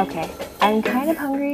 Okay, 0.00 0.30
I'm 0.62 0.80
kind 0.80 1.10
of 1.10 1.18
hungry. 1.18 1.52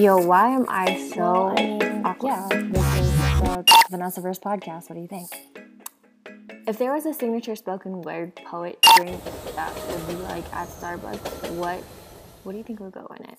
Yo, 0.00 0.16
why 0.16 0.48
am 0.48 0.64
I 0.70 0.96
so 1.14 1.54
awkward? 2.02 2.30
yeah, 2.30 2.48
this 2.48 2.82
is 2.82 3.42
the 3.42 3.64
Vanessa 3.90 4.22
Verse 4.22 4.38
podcast. 4.38 4.88
What 4.88 4.94
do 4.94 5.02
you 5.02 5.06
think? 5.06 5.28
If 6.66 6.78
there 6.78 6.94
was 6.94 7.04
a 7.04 7.12
signature 7.12 7.56
spoken 7.56 8.00
word 8.00 8.34
poet 8.36 8.78
drink 8.96 9.22
that 9.54 9.70
would 9.88 10.08
be 10.08 10.14
like 10.14 10.50
at 10.54 10.68
Starbucks, 10.68 11.50
what 11.56 11.80
what 12.42 12.52
do 12.52 12.58
you 12.58 12.64
think 12.64 12.80
would 12.80 12.92
go 12.92 13.06
in 13.18 13.26
it? 13.26 13.38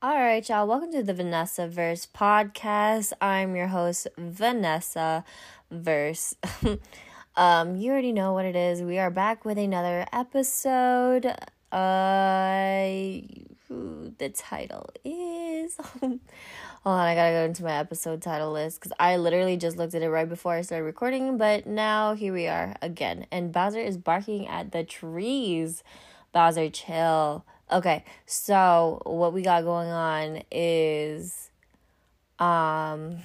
All 0.00 0.16
right, 0.16 0.48
y'all. 0.48 0.68
Welcome 0.68 0.92
to 0.92 1.02
the 1.02 1.12
Vanessa 1.14 1.66
Verse 1.66 2.06
podcast. 2.06 3.14
I'm 3.20 3.56
your 3.56 3.66
host, 3.66 4.06
Vanessa 4.16 5.24
Verse. 5.72 6.36
um, 7.36 7.76
you 7.76 7.90
already 7.90 8.12
know 8.12 8.32
what 8.32 8.44
it 8.44 8.56
is. 8.56 8.82
We 8.82 8.98
are 8.98 9.10
back 9.10 9.44
with 9.44 9.58
another 9.58 10.06
episode. 10.12 11.26
Uh, 11.70 13.22
the 14.18 14.28
title 14.34 14.90
is. 15.04 15.76
Hold 16.00 16.20
on, 16.84 17.06
I 17.06 17.14
gotta 17.14 17.30
go 17.30 17.44
into 17.44 17.62
my 17.62 17.72
episode 17.72 18.20
title 18.20 18.52
list 18.52 18.80
because 18.80 18.92
I 18.98 19.16
literally 19.16 19.56
just 19.56 19.76
looked 19.76 19.94
at 19.94 20.02
it 20.02 20.10
right 20.10 20.28
before 20.28 20.52
I 20.52 20.62
started 20.62 20.84
recording. 20.84 21.38
But 21.38 21.66
now 21.66 22.14
here 22.14 22.32
we 22.32 22.48
are 22.48 22.74
again, 22.82 23.26
and 23.30 23.52
Bowser 23.52 23.80
is 23.80 23.96
barking 23.96 24.46
at 24.48 24.72
the 24.72 24.84
trees. 24.84 25.82
Bowser, 26.32 26.68
chill. 26.70 27.44
Okay, 27.70 28.04
so 28.26 29.00
what 29.06 29.32
we 29.32 29.42
got 29.42 29.62
going 29.64 29.88
on 29.88 30.42
is 30.50 31.50
um 32.38 33.18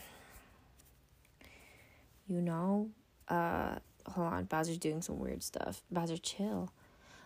you 2.29 2.41
know, 2.41 2.89
uh 3.27 3.75
hold 4.09 4.33
on, 4.33 4.45
Bowser's 4.45 4.77
doing 4.77 5.01
some 5.01 5.19
weird 5.19 5.43
stuff. 5.43 5.81
Bowser, 5.91 6.17
chill. 6.17 6.71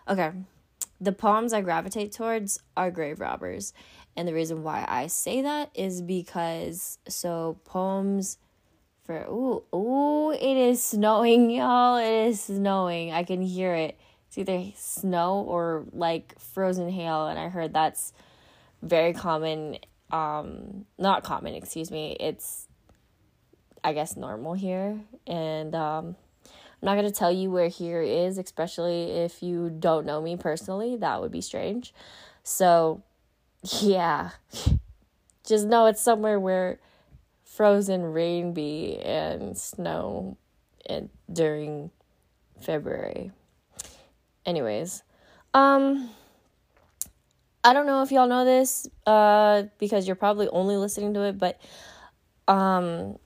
Okay. 0.08 0.32
The 1.00 1.12
poems 1.12 1.52
I 1.52 1.60
gravitate 1.60 2.12
towards 2.12 2.60
are 2.76 2.90
grave 2.90 3.20
robbers. 3.20 3.72
And 4.16 4.28
the 4.28 4.34
reason 4.34 4.62
why 4.62 4.84
I 4.86 5.06
say 5.06 5.42
that 5.42 5.70
is 5.74 6.02
because 6.02 6.98
so 7.08 7.58
poems 7.64 8.38
for 9.04 9.24
ooh, 9.24 9.64
ooh, 9.74 10.30
it 10.30 10.56
is 10.56 10.82
snowing, 10.82 11.50
y'all. 11.50 11.96
It 11.96 12.28
is 12.28 12.42
snowing. 12.42 13.12
I 13.12 13.24
can 13.24 13.42
hear 13.42 13.74
it 13.74 13.98
it's 14.32 14.38
either 14.38 14.72
snow 14.76 15.44
or 15.46 15.84
like 15.92 16.38
frozen 16.38 16.88
hail 16.88 17.26
and 17.26 17.38
i 17.38 17.48
heard 17.48 17.74
that's 17.74 18.14
very 18.80 19.12
common 19.12 19.76
um 20.10 20.86
not 20.98 21.22
common 21.22 21.54
excuse 21.54 21.90
me 21.90 22.16
it's 22.18 22.66
i 23.84 23.92
guess 23.92 24.16
normal 24.16 24.54
here 24.54 24.98
and 25.26 25.74
um 25.74 26.16
i'm 26.82 26.86
not 26.86 26.94
going 26.94 27.06
to 27.06 27.16
tell 27.16 27.30
you 27.30 27.50
where 27.50 27.68
here 27.68 28.02
is 28.02 28.38
especially 28.38 29.10
if 29.10 29.42
you 29.42 29.70
don't 29.70 30.04
know 30.04 30.20
me 30.20 30.36
personally 30.36 30.96
that 30.96 31.20
would 31.20 31.32
be 31.32 31.40
strange. 31.40 31.94
So 32.42 33.02
yeah. 33.80 34.30
Just 35.46 35.66
know 35.66 35.86
it's 35.86 36.00
somewhere 36.00 36.38
where 36.38 36.78
frozen 37.44 38.02
rain 38.02 38.52
be 38.52 38.98
and 38.98 39.56
snow 39.56 40.36
and 40.86 41.08
during 41.32 41.90
february. 42.60 43.30
Anyways 44.44 45.02
um 45.54 46.10
i 47.64 47.72
don't 47.72 47.86
know 47.86 48.02
if 48.02 48.10
y'all 48.10 48.28
know 48.28 48.44
this 48.44 48.88
uh 49.06 49.64
because 49.78 50.06
you're 50.06 50.16
probably 50.16 50.48
only 50.48 50.76
listening 50.76 51.14
to 51.14 51.22
it 51.22 51.38
but 51.38 51.60
um 52.48 53.18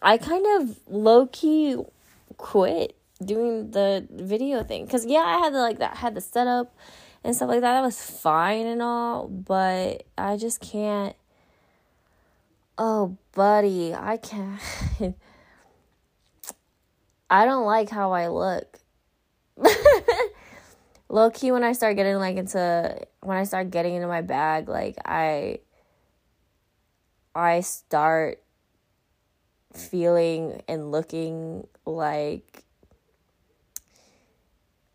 i 0.00 0.16
kind 0.16 0.44
of 0.60 0.78
low-key 0.88 1.76
quit 2.36 2.96
doing 3.24 3.70
the 3.70 4.06
video 4.10 4.62
thing. 4.62 4.84
Because 4.84 5.06
yeah 5.06 5.20
i 5.20 5.38
had 5.38 5.52
the 5.54 5.58
like 5.58 5.78
that 5.78 5.96
had 5.96 6.14
the 6.14 6.20
setup 6.20 6.76
and 7.24 7.34
stuff 7.34 7.48
like 7.48 7.60
that. 7.60 7.74
That 7.74 7.82
was 7.82 8.02
fine 8.02 8.66
and 8.66 8.82
all 8.82 9.28
but 9.28 10.04
i 10.18 10.36
just 10.36 10.60
can't. 10.60 11.16
Oh 12.78 13.16
buddy 13.34 13.94
i 13.94 14.16
can't. 14.16 14.60
I 17.30 17.46
don't 17.46 17.64
like 17.64 17.88
how 17.88 18.12
i 18.12 18.28
look. 18.28 18.78
Low 21.08 21.30
key 21.30 21.52
when 21.52 21.64
I 21.64 21.72
start 21.72 21.96
getting 21.96 22.16
like 22.16 22.36
into 22.36 22.98
when 23.20 23.36
I 23.36 23.44
start 23.44 23.70
getting 23.70 23.94
into 23.94 24.08
my 24.08 24.22
bag, 24.22 24.68
like 24.68 24.96
I 25.04 25.60
I 27.34 27.60
start 27.60 28.42
feeling 29.74 30.62
and 30.68 30.90
looking 30.90 31.66
like 31.84 32.64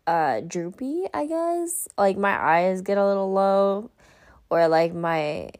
uh 0.06 0.40
droopy, 0.40 1.04
I 1.12 1.26
guess. 1.26 1.88
Like 1.96 2.16
my 2.16 2.36
eyes 2.36 2.80
get 2.82 2.98
a 2.98 3.06
little 3.06 3.32
low 3.32 3.90
or 4.50 4.68
like 4.68 4.94
my 4.94 5.50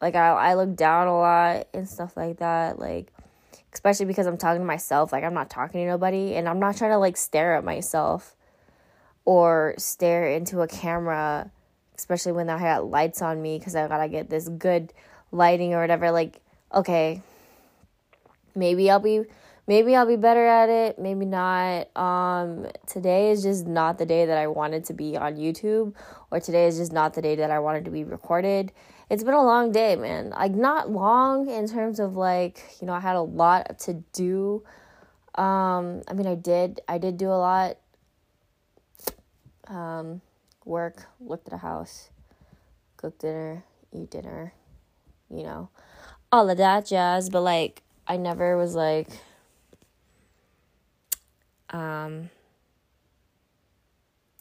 like 0.00 0.14
I 0.14 0.28
I 0.28 0.54
look 0.54 0.74
down 0.74 1.06
a 1.06 1.18
lot 1.18 1.68
and 1.74 1.88
stuff 1.88 2.16
like 2.16 2.38
that. 2.38 2.78
Like 2.78 3.12
especially 3.72 4.06
because 4.06 4.26
I'm 4.26 4.36
talking 4.36 4.60
to 4.60 4.66
myself, 4.66 5.12
like 5.12 5.24
I'm 5.24 5.34
not 5.34 5.50
talking 5.50 5.80
to 5.82 5.86
nobody 5.86 6.34
and 6.34 6.48
I'm 6.48 6.58
not 6.58 6.76
trying 6.76 6.92
to 6.92 6.98
like 6.98 7.16
stare 7.16 7.54
at 7.54 7.64
myself 7.64 8.34
or 9.24 9.74
stare 9.78 10.28
into 10.28 10.60
a 10.62 10.68
camera, 10.68 11.50
especially 11.96 12.32
when 12.32 12.50
I 12.50 12.58
got 12.58 12.86
lights 12.86 13.22
on 13.22 13.40
me 13.40 13.58
because 13.58 13.76
I 13.76 13.86
gotta 13.86 14.08
get 14.08 14.30
this 14.30 14.48
good 14.48 14.92
lighting 15.30 15.74
or 15.74 15.80
whatever. 15.80 16.10
Like, 16.10 16.40
okay, 16.74 17.22
maybe 18.54 18.90
I'll 18.90 19.00
be 19.00 19.24
maybe 19.66 19.94
I'll 19.94 20.06
be 20.06 20.16
better 20.16 20.46
at 20.46 20.68
it, 20.68 20.98
maybe 20.98 21.26
not. 21.26 21.94
Um, 21.96 22.66
today 22.86 23.30
is 23.30 23.42
just 23.42 23.66
not 23.66 23.98
the 23.98 24.06
day 24.06 24.26
that 24.26 24.38
I 24.38 24.46
wanted 24.46 24.84
to 24.86 24.94
be 24.94 25.16
on 25.16 25.36
YouTube, 25.36 25.94
or 26.30 26.40
today 26.40 26.66
is 26.66 26.78
just 26.78 26.92
not 26.92 27.14
the 27.14 27.22
day 27.22 27.36
that 27.36 27.50
I 27.50 27.58
wanted 27.58 27.84
to 27.84 27.90
be 27.90 28.04
recorded. 28.04 28.72
It's 29.08 29.24
been 29.24 29.34
a 29.34 29.42
long 29.42 29.72
day, 29.72 29.96
man. 29.96 30.30
Like 30.30 30.52
not 30.52 30.90
long 30.90 31.48
in 31.48 31.66
terms 31.66 31.98
of 31.98 32.16
like, 32.16 32.62
you 32.80 32.86
know, 32.86 32.92
I 32.92 33.00
had 33.00 33.16
a 33.16 33.22
lot 33.22 33.78
to 33.80 33.94
do. 34.12 34.62
Um, 35.34 36.02
I 36.08 36.12
mean 36.14 36.26
I 36.26 36.34
did 36.34 36.80
I 36.88 36.98
did 36.98 37.16
do 37.16 37.28
a 37.28 37.38
lot 37.38 37.76
um, 39.70 40.20
work, 40.64 41.06
looked 41.20 41.46
at 41.46 41.54
a 41.54 41.58
house, 41.58 42.10
cooked 42.96 43.20
dinner, 43.20 43.64
eat 43.92 44.10
dinner, 44.10 44.52
you 45.30 45.44
know, 45.44 45.70
all 46.30 46.50
of 46.50 46.58
that 46.58 46.86
jazz. 46.86 47.30
But 47.30 47.42
like, 47.42 47.82
I 48.10 48.16
never 48.16 48.56
was 48.56 48.74
like, 48.74 49.06
um, 51.68 52.28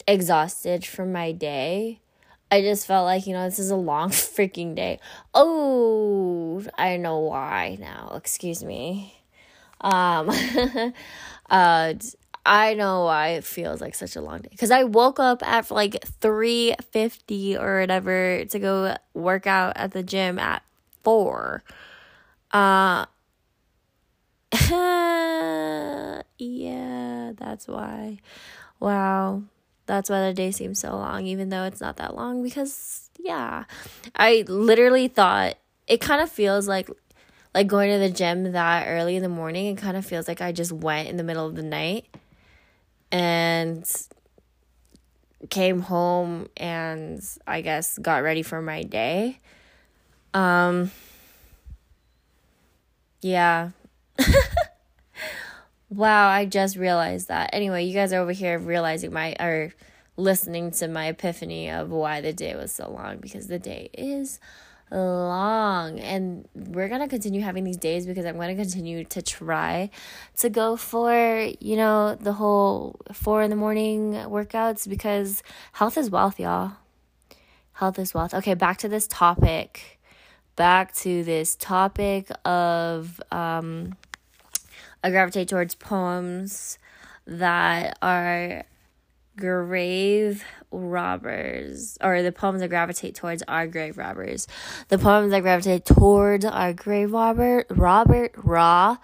exhausted 0.08 0.84
from 0.84 1.12
my 1.12 1.32
day. 1.34 2.02
I 2.52 2.62
just 2.62 2.88
felt 2.88 3.06
like, 3.06 3.28
you 3.28 3.34
know, 3.34 3.46
this 3.46 3.60
is 3.60 3.70
a 3.70 3.76
long 3.76 4.10
freaking 4.10 4.74
day. 4.74 5.00
Oh, 5.36 6.64
I 6.80 6.98
know 6.98 7.20
why 7.20 7.78
now. 7.80 8.14
Excuse 8.16 8.64
me. 8.64 9.22
Um, 9.82 10.32
uh, 11.52 11.94
I 12.44 12.74
know 12.74 13.04
why 13.04 13.28
it 13.34 13.44
feels 13.44 13.82
like 13.82 13.94
such 13.94 14.16
a 14.16 14.22
long 14.22 14.40
day 14.42 14.50
because 14.50 14.72
I 14.72 14.84
woke 14.84 15.20
up 15.20 15.44
at 15.44 15.70
like 15.70 16.04
three 16.04 16.74
fifty 16.92 17.56
or 17.56 17.82
whatever 17.82 18.46
to 18.46 18.60
go 18.60 18.96
work 19.14 19.46
out 19.46 19.78
at 19.78 19.92
the 19.92 20.02
gym 20.02 20.40
at 20.40 20.64
four. 21.04 21.64
Uh, 22.52 23.06
yeah, 26.38 27.34
that's 27.36 27.68
why. 27.68 28.20
Wow, 28.80 29.44
that's 29.86 30.10
why 30.10 30.28
the 30.28 30.34
day 30.34 30.52
seems 30.52 30.80
so 30.80 30.92
long, 30.96 31.26
even 31.26 31.50
though 31.50 31.66
it's 31.66 31.82
not 31.82 31.98
that 31.98 32.16
long. 32.16 32.42
Because 32.44 33.10
yeah, 33.20 33.66
I 34.16 34.44
literally 34.48 35.08
thought 35.08 35.56
it 35.88 36.02
kind 36.02 36.22
of 36.22 36.30
feels 36.32 36.68
like 36.68 36.90
like 37.54 37.68
going 37.68 37.92
to 37.92 38.00
the 38.00 38.10
gym 38.10 38.52
that 38.52 38.88
early 38.88 39.16
in 39.16 39.24
the 39.24 39.30
morning. 39.30 39.68
It 39.68 39.78
kind 39.78 39.98
of 39.98 40.06
feels 40.06 40.28
like 40.28 40.42
I 40.42 40.52
just 40.52 40.72
went 40.72 41.10
in 41.10 41.18
the 41.18 41.24
middle 41.24 41.46
of 41.46 41.56
the 41.56 41.64
night 41.64 42.06
and 43.12 43.86
came 45.50 45.82
home 45.82 46.50
and 46.58 47.22
I 47.48 47.62
guess 47.62 47.98
got 47.98 48.24
ready 48.24 48.44
for 48.44 48.62
my 48.62 48.84
day. 48.84 49.40
Um 50.34 50.92
yeah. 53.22 53.72
Wow, 55.90 56.30
I 56.30 56.46
just 56.46 56.76
realized 56.76 57.28
that. 57.28 57.50
Anyway, 57.54 57.84
you 57.84 57.94
guys 57.94 58.14
are 58.14 58.22
over 58.22 58.32
here 58.32 58.58
realizing 58.60 59.14
my 59.14 59.36
or 59.40 59.74
listening 60.18 60.72
to 60.72 60.88
my 60.88 61.08
epiphany 61.08 61.70
of 61.70 61.90
why 61.90 62.22
the 62.22 62.34
day 62.34 62.56
was 62.56 62.72
so 62.72 62.92
long 62.92 63.18
because 63.18 63.48
the 63.48 63.60
day 63.60 63.90
is 63.94 64.40
long. 64.92 66.00
And 66.00 66.48
we're 66.54 66.90
gonna 66.90 67.08
continue 67.08 67.42
having 67.42 67.64
these 67.64 67.78
days 67.78 68.06
because 68.06 68.26
i'm 68.26 68.38
gonna 68.38 68.56
continue 68.56 69.04
to 69.06 69.22
try 69.22 69.90
to 70.38 70.50
go 70.50 70.76
for 70.76 71.50
you 71.60 71.76
know 71.76 72.16
the 72.16 72.34
whole 72.34 73.00
four 73.14 73.44
in 73.44 73.50
the 73.50 73.56
morning 73.56 74.14
workouts 74.14 74.88
because 74.88 75.44
health 75.74 75.98
is 75.98 76.10
wealth 76.10 76.40
y'all. 76.40 76.74
Health 77.74 78.00
is 78.00 78.14
wealth. 78.14 78.34
Okay 78.34 78.54
back 78.54 78.78
to 78.80 78.90
this 78.90 79.08
topic. 79.08 80.00
Back 80.56 80.94
to 80.96 81.24
this 81.24 81.56
topic 81.56 82.30
of 82.44 83.22
um 83.32 83.96
i 85.04 85.10
gravitate 85.10 85.48
towards 85.48 85.76
poems 85.76 86.78
that 87.26 87.98
are 88.02 88.64
grave 89.40 90.44
robbers 90.72 91.98
or 92.02 92.22
the 92.22 92.32
poems 92.32 92.60
that 92.60 92.70
gravitate 92.70 93.16
towards 93.16 93.42
are 93.48 93.68
grave 93.68 93.98
robbers. 93.98 94.48
The 94.90 94.98
poems 94.98 95.32
that 95.32 95.42
gravitate 95.42 95.86
towards 95.86 96.44
are 96.46 96.74
grave 96.74 97.12
robber 97.14 97.66
robert 97.70 98.34
raw 98.36 98.98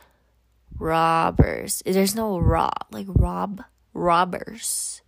robbers. 0.78 1.82
There's 1.86 2.16
no 2.16 2.38
raw 2.38 2.72
like 2.92 3.08
rob 3.10 3.64
robbers. 3.94 5.02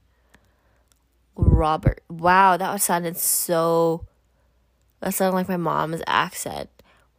Robert 1.35 2.01
wow 2.09 2.57
that 2.57 2.81
sounded 2.81 3.17
so 3.17 4.05
that 5.01 5.13
sounded 5.13 5.35
like 5.35 5.49
my 5.49 5.57
mom's 5.57 6.01
accent. 6.07 6.69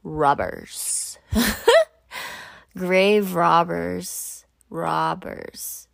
Robbers 0.02 1.18
grave 2.76 3.34
robbers 3.34 4.44
robbers 4.70 5.88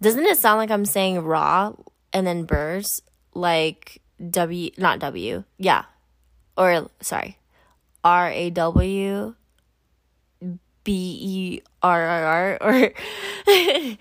doesn't 0.00 0.24
it 0.24 0.38
sound 0.38 0.58
like 0.58 0.70
I'm 0.70 0.86
saying 0.86 1.20
raw 1.20 1.72
and 2.12 2.26
then 2.26 2.44
burrs 2.44 3.02
like 3.34 4.00
W 4.28 4.70
not 4.76 4.98
W. 4.98 5.44
Yeah. 5.58 5.84
Or 6.56 6.90
sorry. 7.00 7.38
R 8.04 8.30
A 8.30 8.50
W 8.50 9.34
B 10.84 11.18
E 11.22 11.60
R 11.82 12.02
R 12.02 12.24
R 12.24 12.58
or 12.60 12.92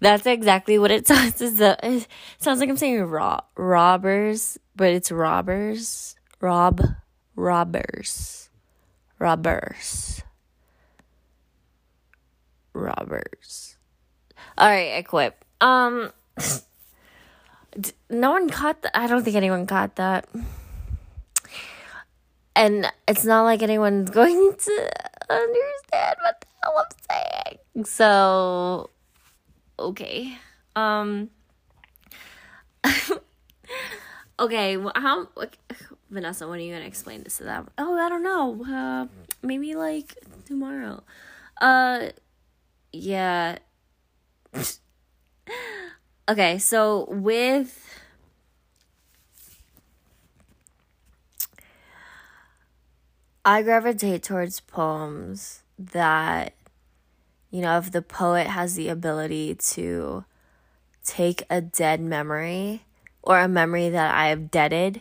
That's 0.00 0.26
exactly 0.26 0.78
what 0.78 0.90
it 0.90 1.06
sounds 1.06 1.40
as 1.42 1.60
it 1.60 2.06
sounds 2.38 2.60
like 2.60 2.68
I'm 2.68 2.76
saying 2.76 3.02
raw 3.04 3.40
robbers, 3.56 4.58
but 4.76 4.92
it's 4.92 5.10
robbers. 5.10 6.14
Rob 6.40 6.80
robbers. 7.34 8.48
Robbers. 9.18 10.22
Robbers. 12.78 13.76
All 14.56 14.68
right, 14.68 14.98
equip. 14.98 15.44
Um, 15.60 16.12
no 18.10 18.30
one 18.30 18.48
caught 18.48 18.82
that. 18.82 18.96
I 18.96 19.06
don't 19.06 19.22
think 19.24 19.36
anyone 19.36 19.66
caught 19.66 19.96
that. 19.96 20.26
And 22.56 22.90
it's 23.06 23.24
not 23.24 23.42
like 23.42 23.62
anyone's 23.62 24.10
going 24.20 24.54
to 24.56 24.90
understand 25.30 26.16
what 26.22 26.40
the 26.40 26.46
hell 26.62 26.74
I'm 26.78 27.54
saying. 27.74 27.84
So, 27.84 28.90
okay. 29.78 30.36
Um, 30.74 31.30
okay. 34.40 34.76
Well, 34.76 34.92
how, 34.96 35.28
Vanessa, 36.10 36.48
when 36.48 36.58
are 36.58 36.62
you 36.62 36.70
going 36.70 36.82
to 36.82 36.88
explain 36.88 37.22
this 37.22 37.38
to 37.38 37.44
them? 37.44 37.68
Oh, 37.78 37.96
I 37.96 38.08
don't 38.08 38.24
know. 38.24 38.64
Uh, 38.64 39.06
maybe 39.42 39.74
like 39.76 40.16
tomorrow. 40.46 41.04
Uh, 41.60 42.08
yeah. 42.92 43.58
Okay, 46.28 46.58
so 46.58 47.06
with 47.08 48.02
I 53.44 53.62
gravitate 53.62 54.22
towards 54.22 54.60
poems 54.60 55.62
that 55.78 56.52
you 57.50 57.62
know, 57.62 57.78
if 57.78 57.90
the 57.90 58.02
poet 58.02 58.46
has 58.46 58.74
the 58.74 58.88
ability 58.88 59.54
to 59.54 60.24
take 61.04 61.44
a 61.48 61.60
dead 61.60 62.00
memory 62.00 62.82
or 63.22 63.40
a 63.40 63.48
memory 63.48 63.88
that 63.88 64.14
I 64.14 64.28
have 64.28 64.50
deaded 64.50 65.00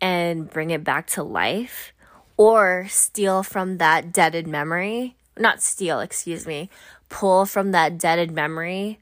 and 0.00 0.50
bring 0.50 0.70
it 0.70 0.82
back 0.82 1.06
to 1.08 1.22
life 1.22 1.92
or 2.36 2.86
steal 2.88 3.44
from 3.44 3.78
that 3.78 4.12
deaded 4.12 4.48
memory, 4.48 5.16
not 5.38 5.62
steal, 5.62 6.00
excuse 6.00 6.46
me, 6.46 6.70
pull 7.08 7.46
from 7.46 7.72
that 7.72 7.98
deaded 7.98 8.30
memory 8.30 8.98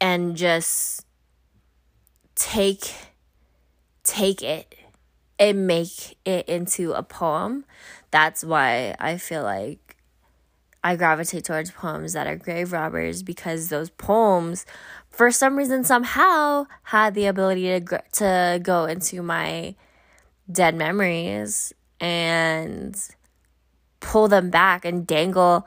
and 0.00 0.36
just 0.36 1.04
take 2.34 2.92
take 4.02 4.42
it 4.42 4.74
and 5.38 5.66
make 5.66 6.16
it 6.24 6.48
into 6.48 6.92
a 6.92 7.02
poem. 7.02 7.64
That's 8.10 8.44
why 8.44 8.94
I 8.98 9.18
feel 9.18 9.42
like 9.42 9.96
I 10.82 10.94
gravitate 10.94 11.44
towards 11.44 11.72
poems 11.72 12.12
that 12.12 12.26
are 12.26 12.36
grave 12.36 12.72
robbers 12.72 13.22
because 13.22 13.68
those 13.68 13.90
poems 13.90 14.64
for 15.10 15.30
some 15.30 15.56
reason 15.56 15.82
somehow 15.82 16.66
had 16.84 17.14
the 17.14 17.26
ability 17.26 17.64
to 17.64 18.02
to 18.12 18.60
go 18.62 18.84
into 18.84 19.22
my 19.22 19.74
dead 20.50 20.76
memories 20.76 21.72
and 21.98 22.96
pull 24.00 24.28
them 24.28 24.50
back 24.50 24.84
and 24.84 25.06
dangle 25.06 25.66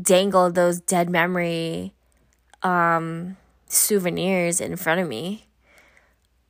dangle 0.00 0.50
those 0.50 0.80
dead 0.80 1.08
memory 1.08 1.94
um, 2.62 3.36
souvenirs 3.68 4.60
in 4.60 4.76
front 4.76 5.00
of 5.00 5.08
me 5.08 5.46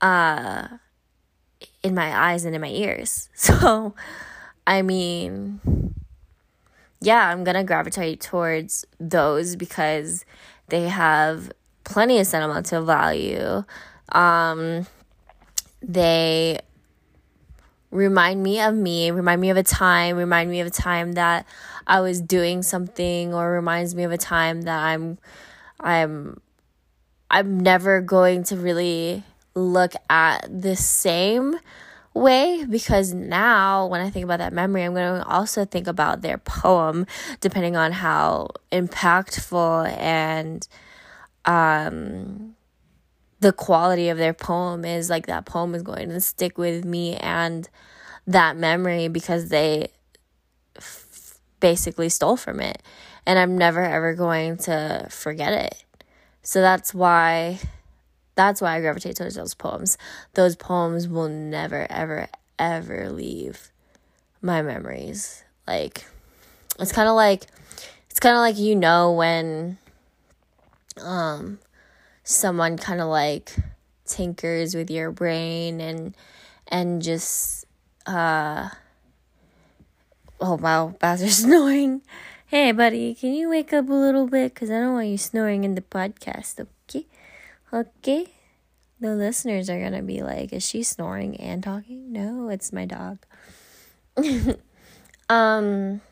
uh, 0.01 0.69
in 1.83 1.95
my 1.95 2.31
eyes 2.31 2.45
and 2.45 2.55
in 2.55 2.61
my 2.61 2.71
ears. 2.71 3.29
So, 3.35 3.95
I 4.67 4.81
mean, 4.81 5.61
yeah, 7.01 7.29
I'm 7.29 7.45
gonna 7.45 7.65
gravitate 7.65 8.21
towards 8.21 8.87
those 8.99 9.57
because 9.57 10.25
they 10.69 10.89
have 10.89 11.53
plenty 11.85 12.19
of 12.19 12.27
sentimental 12.27 12.85
value. 12.85 13.65
Um, 14.13 14.87
they 15.83 16.61
remind 17.95 18.43
me 18.43 18.61
of 18.61 18.75
me, 18.75 19.11
remind 19.13 19.41
me 19.41 19.51
of 19.51 19.57
a 19.57 19.63
time, 19.63 20.17
remind 20.17 20.51
me 20.51 20.61
of 20.61 20.67
a 20.67 20.71
time 20.71 21.13
that 21.13 21.47
I 21.87 22.01
was 22.01 22.21
doing 22.21 22.63
something 22.63 23.33
or 23.33 23.53
reminds 23.53 23.95
me 23.95 24.03
of 24.03 24.11
a 24.11 24.19
time 24.19 24.63
that 24.63 24.79
I'm 24.79 25.19
I'm 25.79 26.41
I'm 27.31 27.61
never 27.61 28.01
going 28.01 28.43
to 28.45 28.57
really 28.57 29.23
look 29.55 29.95
at 30.11 30.49
the 30.51 30.75
same 30.75 31.57
way 32.15 32.65
because 32.69 33.15
now 33.15 33.87
when 33.87 34.01
I 34.01 34.11
think 34.11 34.25
about 34.25 34.39
that 34.39 34.53
memory, 34.53 34.83
I'm 34.83 34.95
going 34.95 35.21
to 35.21 35.27
also 35.27 35.65
think 35.65 35.87
about 35.87 36.23
their 36.23 36.39
poem, 36.39 37.07
depending 37.41 37.77
on 37.77 37.93
how 37.93 38.49
impactful 38.73 39.97
and 39.99 40.67
um, 41.45 42.57
the 43.45 43.53
quality 43.53 44.09
of 44.09 44.17
their 44.17 44.33
poem 44.33 44.87
is 44.87 45.11
like 45.11 45.27
that 45.27 45.45
poem 45.45 45.75
is 45.75 45.83
going 45.83 46.09
to 46.09 46.19
stick 46.19 46.57
with 46.57 46.83
me 46.83 47.15
and 47.17 47.69
that 48.27 48.57
memory 48.57 49.07
because 49.07 49.51
they 49.51 49.89
f- 50.79 51.39
basically 51.61 52.09
stole 52.09 52.39
from 52.39 52.59
it 52.59 52.81
and 53.27 53.39
I'm 53.39 53.59
never 53.59 53.83
ever 53.83 54.15
going 54.15 54.57
to 54.61 55.09
forget 55.11 55.53
it. 55.53 55.85
So 56.43 56.63
that's 56.63 56.95
why 56.95 57.59
that's 58.35 58.63
why 58.63 58.77
I 58.77 58.81
gravitate 58.81 59.17
towards 59.17 59.35
those 59.35 59.53
poems. 59.53 59.99
Those 60.33 60.57
poems 60.57 61.07
will 61.07 61.29
never 61.29 61.87
ever 61.91 62.29
ever 62.59 63.11
leave 63.11 63.71
my 64.41 64.63
memories. 64.63 65.45
Like 65.67 66.07
it's 66.81 66.93
kind 66.93 67.11
of 67.11 67.15
like 67.15 67.45
it's 68.09 68.21
kind 68.21 68.37
of 68.37 68.41
like 68.41 68.57
you 68.57 68.75
know 68.75 69.13
when 69.13 69.77
um 71.03 71.59
someone 72.25 72.79
kind 72.79 73.01
of 73.03 73.09
like 73.09 73.55
tinkers 74.07 74.75
with 74.75 74.91
your 74.91 75.13
brain 75.13 75.81
and 75.81 76.17
and 76.69 77.03
just 77.03 77.67
uh 78.07 78.69
oh 80.41 80.55
wow 80.57 80.95
are 81.03 81.17
snoring. 81.17 82.03
Hey 82.47 82.73
buddy 82.73 83.15
can 83.15 83.35
you 83.35 83.49
wake 83.49 83.73
up 83.73 83.89
a 83.89 83.93
little 83.93 84.27
bit? 84.27 84.55
Because 84.55 84.71
i 84.71 84.81
don't 84.81 84.95
want 84.95 85.09
you 85.09 85.19
snoring 85.19 85.65
in 85.65 85.75
the 85.75 85.83
podcast 85.83 86.59
okay? 86.61 87.07
Okay? 87.73 88.27
The 89.01 89.15
listeners 89.15 89.69
are 89.69 89.81
gonna 89.81 90.03
be 90.03 90.23
like 90.23 90.53
is 90.53 90.67
she 90.67 90.83
snoring 90.83 91.37
and 91.37 91.63
talking? 91.63 92.11
No 92.11 92.49
it's 92.49 92.73
my 92.73 92.87
dog. 92.87 93.19
Um 95.29 96.03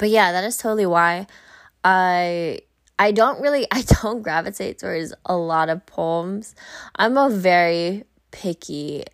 but 0.00 0.10
yeah 0.10 0.32
that 0.32 0.42
is 0.42 0.56
totally 0.56 0.86
why 0.86 1.26
i 1.84 2.58
I 3.00 3.12
don't 3.12 3.40
really 3.40 3.66
I 3.72 3.82
don't 3.82 4.22
gravitate 4.22 4.78
towards 4.78 5.14
a 5.24 5.34
lot 5.34 5.70
of 5.70 5.84
poems. 5.86 6.54
I'm 6.94 7.16
a 7.16 7.30
very 7.30 8.04
picky 8.30 9.04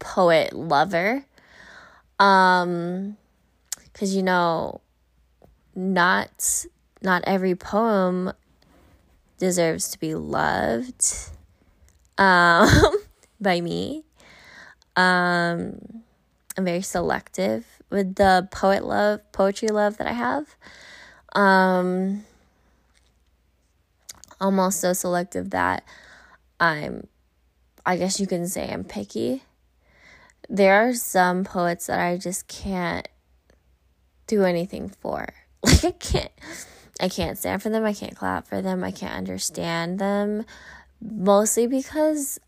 poet 0.00 0.54
lover. 0.54 1.26
Um 2.18 3.18
cuz 3.92 4.16
you 4.16 4.22
know 4.22 4.80
not 5.74 6.66
not 7.02 7.22
every 7.26 7.54
poem 7.54 8.32
deserves 9.38 9.90
to 9.90 9.98
be 9.98 10.14
loved 10.14 11.04
um 12.16 12.68
by 13.40 13.60
me. 13.60 14.04
Um 14.96 16.02
I'm 16.56 16.64
very 16.64 16.82
selective 16.82 17.66
with 17.90 18.14
the 18.14 18.48
poet 18.50 18.84
love, 18.84 19.20
poetry 19.32 19.68
love 19.68 19.98
that 19.98 20.06
I 20.06 20.12
have. 20.12 20.56
Um 21.34 22.24
almost 24.40 24.80
so 24.80 24.92
selective 24.92 25.50
that 25.50 25.84
I'm, 26.58 27.06
I 27.84 27.96
guess 27.96 28.20
you 28.20 28.26
can 28.26 28.46
say 28.46 28.70
I'm 28.70 28.84
picky. 28.84 29.42
There 30.48 30.88
are 30.88 30.94
some 30.94 31.44
poets 31.44 31.86
that 31.86 32.00
I 32.00 32.16
just 32.16 32.48
can't 32.48 33.08
do 34.26 34.44
anything 34.44 34.88
for. 34.88 35.28
Like, 35.62 35.84
I 35.84 35.90
can't, 35.90 36.32
I 37.00 37.08
can't 37.10 37.36
stand 37.36 37.62
for 37.62 37.68
them. 37.68 37.84
I 37.84 37.92
can't 37.92 38.16
clap 38.16 38.46
for 38.46 38.62
them. 38.62 38.82
I 38.82 38.90
can't 38.92 39.12
understand 39.12 39.98
them. 39.98 40.46
Mostly 41.02 41.66
because 41.66 42.40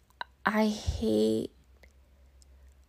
I 0.46 0.68
hate 0.68 1.50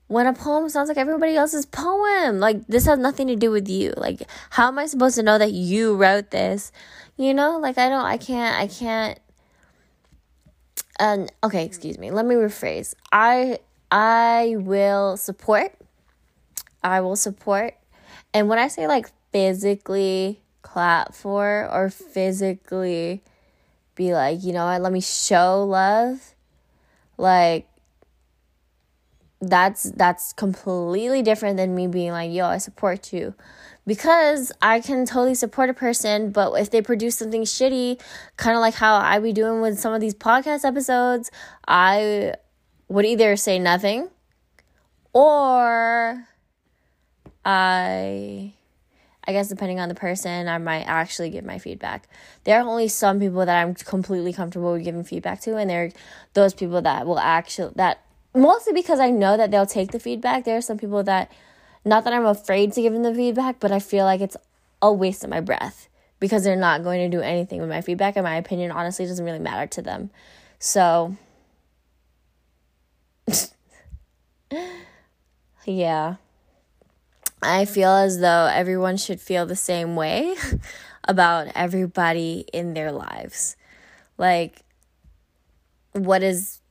when 0.08 0.28
a 0.28 0.34
poem 0.34 0.70
sounds 0.70 0.90
like 0.90 0.98
everybody 0.98 1.36
else's 1.36 1.66
poem. 1.66 2.40
Like, 2.40 2.68
this 2.68 2.86
has 2.86 3.00
nothing 3.00 3.28
to 3.28 3.36
do 3.36 3.52
with 3.52 3.68
you. 3.68 3.94
Like, 3.98 4.22
how 4.52 4.68
am 4.68 4.78
I 4.78 4.86
supposed 4.86 5.16
to 5.16 5.24
know 5.24 5.38
that 5.38 5.52
you 5.52 5.96
wrote 5.96 6.32
this? 6.32 6.72
You 7.18 7.34
know, 7.34 7.60
like, 7.60 7.78
I 7.78 7.90
don't, 7.90 8.06
I 8.06 8.18
can't, 8.18 8.56
I 8.60 8.68
can't. 8.68 9.20
And 11.00 11.32
okay, 11.44 11.66
excuse 11.66 11.98
me. 11.98 12.12
Let 12.12 12.26
me 12.26 12.36
rephrase. 12.36 12.94
I, 13.12 13.60
I 13.92 14.56
will 14.58 15.18
support. 15.18 15.74
I 16.84 17.02
will 17.02 17.16
support. 17.16 17.76
And 18.34 18.50
when 18.50 18.60
I 18.60 18.68
say 18.68 18.88
like 18.88 19.12
physically 19.32 20.42
clap 20.62 21.14
for 21.14 21.70
or 21.72 21.90
physically 21.90 23.24
be 23.96 24.14
like, 24.14 24.44
you 24.44 24.54
know 24.54 24.66
what, 24.66 24.82
let 24.82 24.92
me 24.92 25.02
show 25.02 25.64
love, 25.64 26.34
like, 27.18 27.68
that's 29.48 29.84
that's 29.92 30.34
completely 30.34 31.22
different 31.22 31.58
than 31.58 31.76
me 31.76 31.88
being 31.88 32.12
like 32.12 32.32
yo 32.32 32.46
i 32.46 32.58
support 32.58 33.12
you 33.14 33.34
because 33.86 34.52
i 34.62 34.80
can 34.80 35.06
totally 35.06 35.36
support 35.36 35.70
a 35.70 35.74
person 35.74 36.32
but 36.32 36.54
if 36.54 36.70
they 36.72 36.82
produce 36.82 37.18
something 37.18 37.44
shitty 37.44 38.00
kind 38.38 38.56
of 38.56 38.62
like 38.62 38.76
how 38.76 38.96
i 38.96 39.20
be 39.20 39.34
doing 39.34 39.62
with 39.62 39.80
some 39.80 39.94
of 39.94 40.02
these 40.02 40.16
podcast 40.16 40.66
episodes 40.66 41.32
i 41.68 42.34
would 42.88 43.06
either 43.06 43.36
say 43.36 43.60
nothing 43.60 44.10
or 45.14 46.28
i 47.46 48.54
I 49.26 49.32
guess 49.32 49.48
depending 49.48 49.80
on 49.80 49.90
the 49.90 49.96
person, 49.96 50.48
I 50.48 50.58
might 50.58 50.82
actually 50.82 51.30
give 51.30 51.46
my 51.46 51.58
feedback. 51.58 52.10
There 52.44 52.60
are 52.60 52.68
only 52.68 52.90
some 52.90 53.20
people 53.20 53.46
that 53.46 53.62
I'm 53.62 53.74
completely 53.74 54.34
comfortable 54.34 54.74
with 54.74 54.84
giving 54.84 55.04
feedback 55.04 55.40
to, 55.42 55.56
and 55.56 55.70
there 55.70 55.86
are 55.86 55.90
those 56.34 56.54
people 56.54 56.82
that 56.82 57.06
will 57.06 57.20
actually 57.20 57.72
that 57.76 58.03
mostly 58.34 58.74
because 58.74 59.00
I 59.00 59.10
know 59.10 59.38
that 59.38 59.52
they'll 59.52 59.66
take 59.66 59.92
the 59.92 60.00
feedback. 60.00 60.44
There 60.46 60.58
are 60.58 60.62
some 60.62 60.78
people 60.78 61.04
that, 61.04 61.32
not 61.86 62.04
that 62.04 62.14
I'm 62.14 62.26
afraid 62.26 62.74
to 62.74 62.82
give 62.82 62.94
them 62.94 63.04
the 63.04 63.14
feedback, 63.14 63.60
but 63.60 63.72
I 63.72 63.80
feel 63.80 64.06
like 64.06 64.22
it's 64.22 64.38
a 64.82 64.92
waste 64.92 65.24
of 65.24 65.30
my 65.30 65.42
breath 65.42 65.88
because 66.20 66.44
they're 66.44 66.56
not 66.56 66.84
going 66.84 67.00
to 67.10 67.18
do 67.18 67.22
anything 67.22 67.60
with 67.60 67.70
my 67.70 67.82
feedback, 67.82 68.16
and 68.16 68.24
my 68.24 68.36
opinion 68.38 68.72
honestly 68.72 69.06
doesn't 69.06 69.26
really 69.26 69.40
matter 69.40 69.68
to 69.68 69.82
them. 69.82 70.10
So, 70.58 71.18
yeah. 75.66 76.16
I 77.42 77.66
feel 77.66 77.90
as 77.90 78.20
though 78.20 78.50
everyone 78.54 78.96
should 78.96 79.20
feel 79.20 79.46
the 79.46 79.58
same 79.58 79.98
way 79.98 80.36
about 81.04 81.48
everybody 81.56 82.46
in 82.54 82.74
their 82.74 82.94
lives. 82.94 83.58
Like, 84.18 84.62
what 85.92 86.24
is 86.24 86.62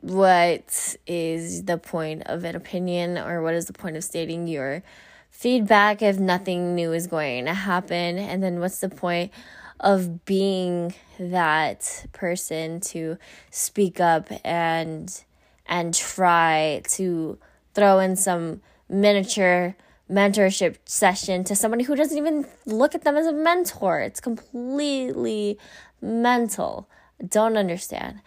what 0.00 0.96
is 1.06 1.64
the 1.64 1.78
point 1.78 2.22
of 2.26 2.44
an 2.44 2.56
opinion 2.56 3.18
or 3.18 3.42
what 3.42 3.54
is 3.54 3.66
the 3.66 3.72
point 3.72 3.96
of 3.96 4.04
stating 4.04 4.46
your 4.46 4.82
feedback 5.30 6.02
if 6.02 6.18
nothing 6.18 6.74
new 6.74 6.92
is 6.92 7.06
going 7.06 7.44
to 7.44 7.54
happen? 7.54 8.18
And 8.18 8.42
then 8.42 8.60
what's 8.60 8.80
the 8.80 8.88
point 8.88 9.32
of 9.78 10.24
being 10.24 10.94
that 11.18 12.06
person 12.12 12.80
to 12.80 13.16
speak 13.50 14.00
up 14.00 14.28
and 14.44 15.24
and 15.66 15.94
try 15.94 16.82
to 16.88 17.38
throw 17.74 17.98
in 17.98 18.16
some 18.16 18.60
miniature 18.88 19.76
mentorship 20.10 20.76
session 20.84 21.44
to 21.44 21.54
somebody 21.54 21.84
who 21.84 21.94
doesn't 21.94 22.18
even 22.18 22.44
look 22.66 22.94
at 22.94 23.04
them 23.04 23.16
as 23.16 23.26
a 23.26 23.32
mentor? 23.32 24.00
It's 24.00 24.20
completely 24.20 25.58
mental. 26.00 26.88
Don't 27.26 27.56
understand 27.56 28.20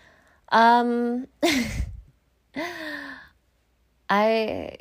um, 0.53 1.27
I, 4.09 4.77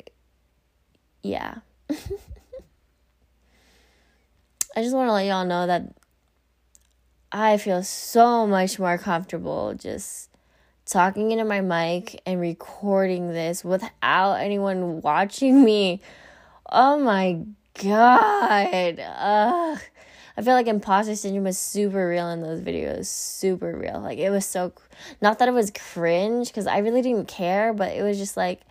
yeah. 1.23 1.55
I 4.75 4.81
just 4.81 4.95
want 4.95 5.07
to 5.09 5.13
let 5.13 5.25
y'all 5.25 5.45
know 5.45 5.67
that 5.67 5.93
I 7.31 7.57
feel 7.57 7.81
so 7.83 8.45
much 8.45 8.77
more 8.77 8.97
comfortable 8.99 9.73
just 9.73 10.29
talking 10.85 11.31
into 11.31 11.45
my 11.45 11.61
mic 11.61 12.21
and 12.25 12.39
recording 12.39 13.29
this 13.29 13.63
without 13.65 14.35
anyone 14.35 15.01
watching 15.01 15.63
me. 15.63 16.01
Oh 16.71 16.99
my 16.99 17.39
god. 17.81 18.99
Ugh. 18.99 19.79
I 20.35 20.41
feel 20.41 20.53
like 20.53 20.67
imposter 20.67 21.15
syndrome 21.15 21.43
was 21.43 21.57
super 21.57 22.07
real 22.07 22.29
in 22.29 22.41
those 22.41 22.61
videos, 22.61 23.05
super 23.05 23.77
real. 23.77 23.99
Like 23.99 24.17
it 24.17 24.29
was 24.29 24.45
so 24.45 24.73
not 25.21 25.39
that 25.39 25.47
it 25.47 25.53
was 25.53 25.71
cringe 25.71 26.47
because 26.47 26.65
I 26.67 26.79
really 26.79 27.01
didn't 27.01 27.27
care, 27.27 27.73
but 27.73 27.91
it 27.95 28.01
was 28.01 28.17
just 28.17 28.35
like 28.35 28.61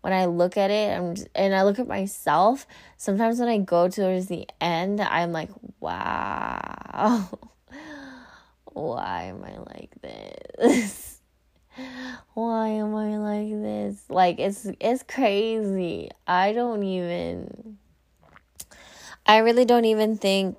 when 0.00 0.12
I 0.12 0.26
look 0.26 0.56
at 0.56 0.70
it 0.70 0.96
I'm 0.96 1.16
just, 1.16 1.28
and 1.34 1.54
I 1.54 1.64
look 1.64 1.78
at 1.78 1.88
myself, 1.88 2.66
sometimes 2.96 3.40
when 3.40 3.48
I 3.48 3.58
go 3.58 3.88
towards 3.88 4.26
the 4.26 4.46
end, 4.60 5.00
I'm 5.00 5.32
like, 5.32 5.50
wow. 5.80 7.28
Why 8.72 9.24
am 9.24 9.42
I 9.42 9.58
like 9.58 9.90
this? 10.00 11.20
Why 12.34 12.68
am 12.68 12.94
I 12.94 13.18
like 13.18 13.50
this? 13.50 14.04
Like 14.08 14.38
it's 14.38 14.68
it's 14.78 15.02
crazy. 15.02 16.10
I 16.28 16.52
don't 16.52 16.84
even 16.84 17.78
I 19.26 19.38
really 19.38 19.64
don't 19.64 19.84
even 19.84 20.16
think 20.16 20.56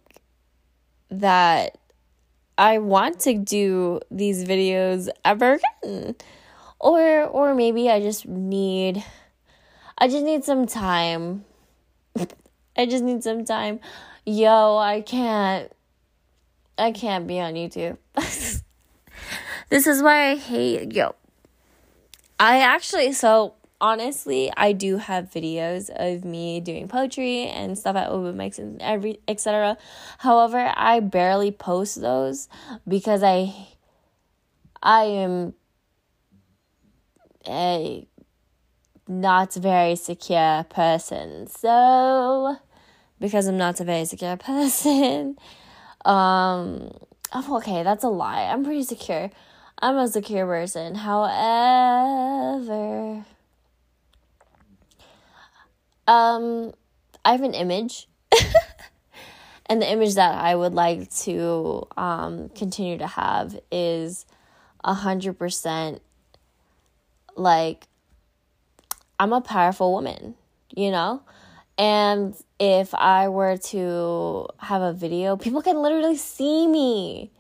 that 1.10 1.78
I 2.58 2.80
want 2.80 3.22
to 3.22 3.36
do 3.36 4.02
these 4.12 4.44
videos 4.44 5.10
ever 5.24 5.60
again. 5.84 6.16
Or 6.80 7.24
or 7.24 7.56
maybe 7.56 7.90
I 7.90 8.02
just 8.02 8.28
need 8.28 9.04
I 9.98 10.08
just 10.08 10.26
need 10.26 10.44
some 10.44 10.68
time. 10.68 11.46
I 12.78 12.86
just 12.86 13.04
need 13.04 13.24
some 13.24 13.46
time. 13.46 13.80
Yo, 14.26 14.78
I 14.78 15.02
can't 15.02 15.72
I 16.78 16.92
can't 16.92 17.28
be 17.28 17.40
on 17.40 17.54
YouTube. 17.54 17.98
this 19.70 19.88
is 19.88 20.02
why 20.02 20.32
I 20.32 20.36
hate 20.36 20.94
yo. 20.94 21.16
I 22.40 22.60
actually 22.60 23.12
so 23.14 23.56
honestly, 23.82 24.52
I 24.56 24.72
do 24.74 24.98
have 24.98 25.32
videos 25.32 25.90
of 25.96 26.26
me 26.26 26.60
doing 26.60 26.88
poetry 26.88 27.46
and 27.46 27.78
stuff 27.78 27.96
at 27.96 28.10
open 28.10 28.36
mics 28.36 28.60
and 28.60 28.82
every 28.82 29.20
etc. 29.28 29.78
However, 30.20 30.72
I 30.76 31.00
barely 31.00 31.52
post 31.52 32.02
those 32.02 32.48
because 32.88 33.24
I 33.24 33.54
I 34.82 35.04
am 35.04 35.54
a 37.48 38.08
not 39.08 39.54
very 39.54 39.96
secure 39.96 40.66
person. 40.70 41.48
So 41.48 42.58
because 43.20 43.48
I'm 43.48 43.58
not 43.58 43.80
a 43.80 43.84
very 43.84 44.06
secure 44.06 44.38
person, 44.50 45.38
um 46.06 46.92
oh, 47.34 47.58
okay, 47.58 47.84
that's 47.84 48.04
a 48.04 48.10
lie. 48.10 48.44
I'm 48.44 48.64
pretty 48.64 48.84
secure. 48.84 49.32
I'm 49.82 49.98
a 49.98 50.08
secure 50.10 50.46
person. 50.46 50.96
However, 50.96 51.86
um, 56.10 56.74
I 57.24 57.34
have 57.34 57.44
an 57.44 57.54
image. 57.54 58.08
and 59.68 59.82
the 59.82 59.90
image 59.90 60.16
that 60.16 60.36
I 60.44 60.56
would 60.56 60.74
like 60.74 61.10
to 61.18 61.88
um, 61.96 62.50
continue 62.50 62.98
to 62.98 63.08
have 63.08 63.60
is 63.72 64.26
a 64.84 64.94
hundred 64.94 65.38
percent 65.38 66.02
like 67.36 67.88
I'm 69.20 69.34
a 69.34 69.42
powerful 69.42 69.94
woman, 69.94 70.34
you 70.76 70.90
know? 70.90 71.22
And 71.78 72.36
if 72.60 72.94
I 72.94 73.30
were 73.30 73.58
to 73.58 74.48
have 74.58 74.82
a 74.82 74.94
video, 74.94 75.38
people 75.38 75.62
can 75.62 75.82
literally 75.82 76.18
see 76.18 76.68
me 76.68 77.32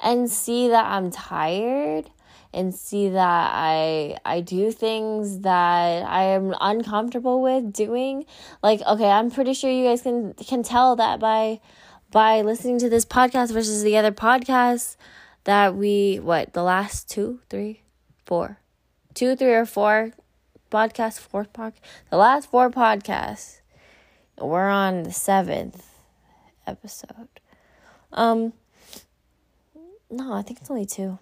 and 0.00 0.30
see 0.30 0.68
that 0.68 0.86
I'm 0.86 1.10
tired 1.10 2.10
and 2.54 2.74
see 2.74 3.08
that 3.08 3.50
I 3.52 4.16
I 4.24 4.40
do 4.40 4.70
things 4.70 5.40
that 5.40 6.04
I 6.04 6.24
am 6.24 6.54
uncomfortable 6.60 7.40
with 7.40 7.72
doing. 7.72 8.26
Like, 8.62 8.80
okay, 8.82 9.10
I'm 9.10 9.30
pretty 9.30 9.54
sure 9.54 9.70
you 9.70 9.84
guys 9.84 10.02
can 10.02 10.34
can 10.34 10.62
tell 10.62 10.96
that 10.96 11.18
by 11.18 11.60
by 12.10 12.42
listening 12.42 12.78
to 12.80 12.88
this 12.88 13.04
podcast 13.04 13.52
versus 13.52 13.82
the 13.82 13.96
other 13.96 14.12
podcasts 14.12 14.96
that 15.44 15.74
we 15.74 16.20
what 16.20 16.52
the 16.52 16.62
last 16.62 17.08
two, 17.08 17.40
three, 17.48 17.82
four, 18.24 18.58
two, 19.14 19.34
three, 19.34 19.54
or 19.54 19.66
four 19.66 20.12
podcasts, 20.70 21.18
fourth 21.18 21.52
podcast, 21.52 21.80
the 22.10 22.16
last 22.16 22.50
four 22.50 22.70
podcasts. 22.70 23.60
We're 24.38 24.68
on 24.68 25.04
the 25.04 25.12
seventh 25.12 25.86
episode. 26.66 27.28
Um, 28.12 28.52
no, 30.10 30.32
I 30.32 30.42
think 30.42 30.60
it's 30.60 30.70
only 30.70 30.86
two 30.86 31.18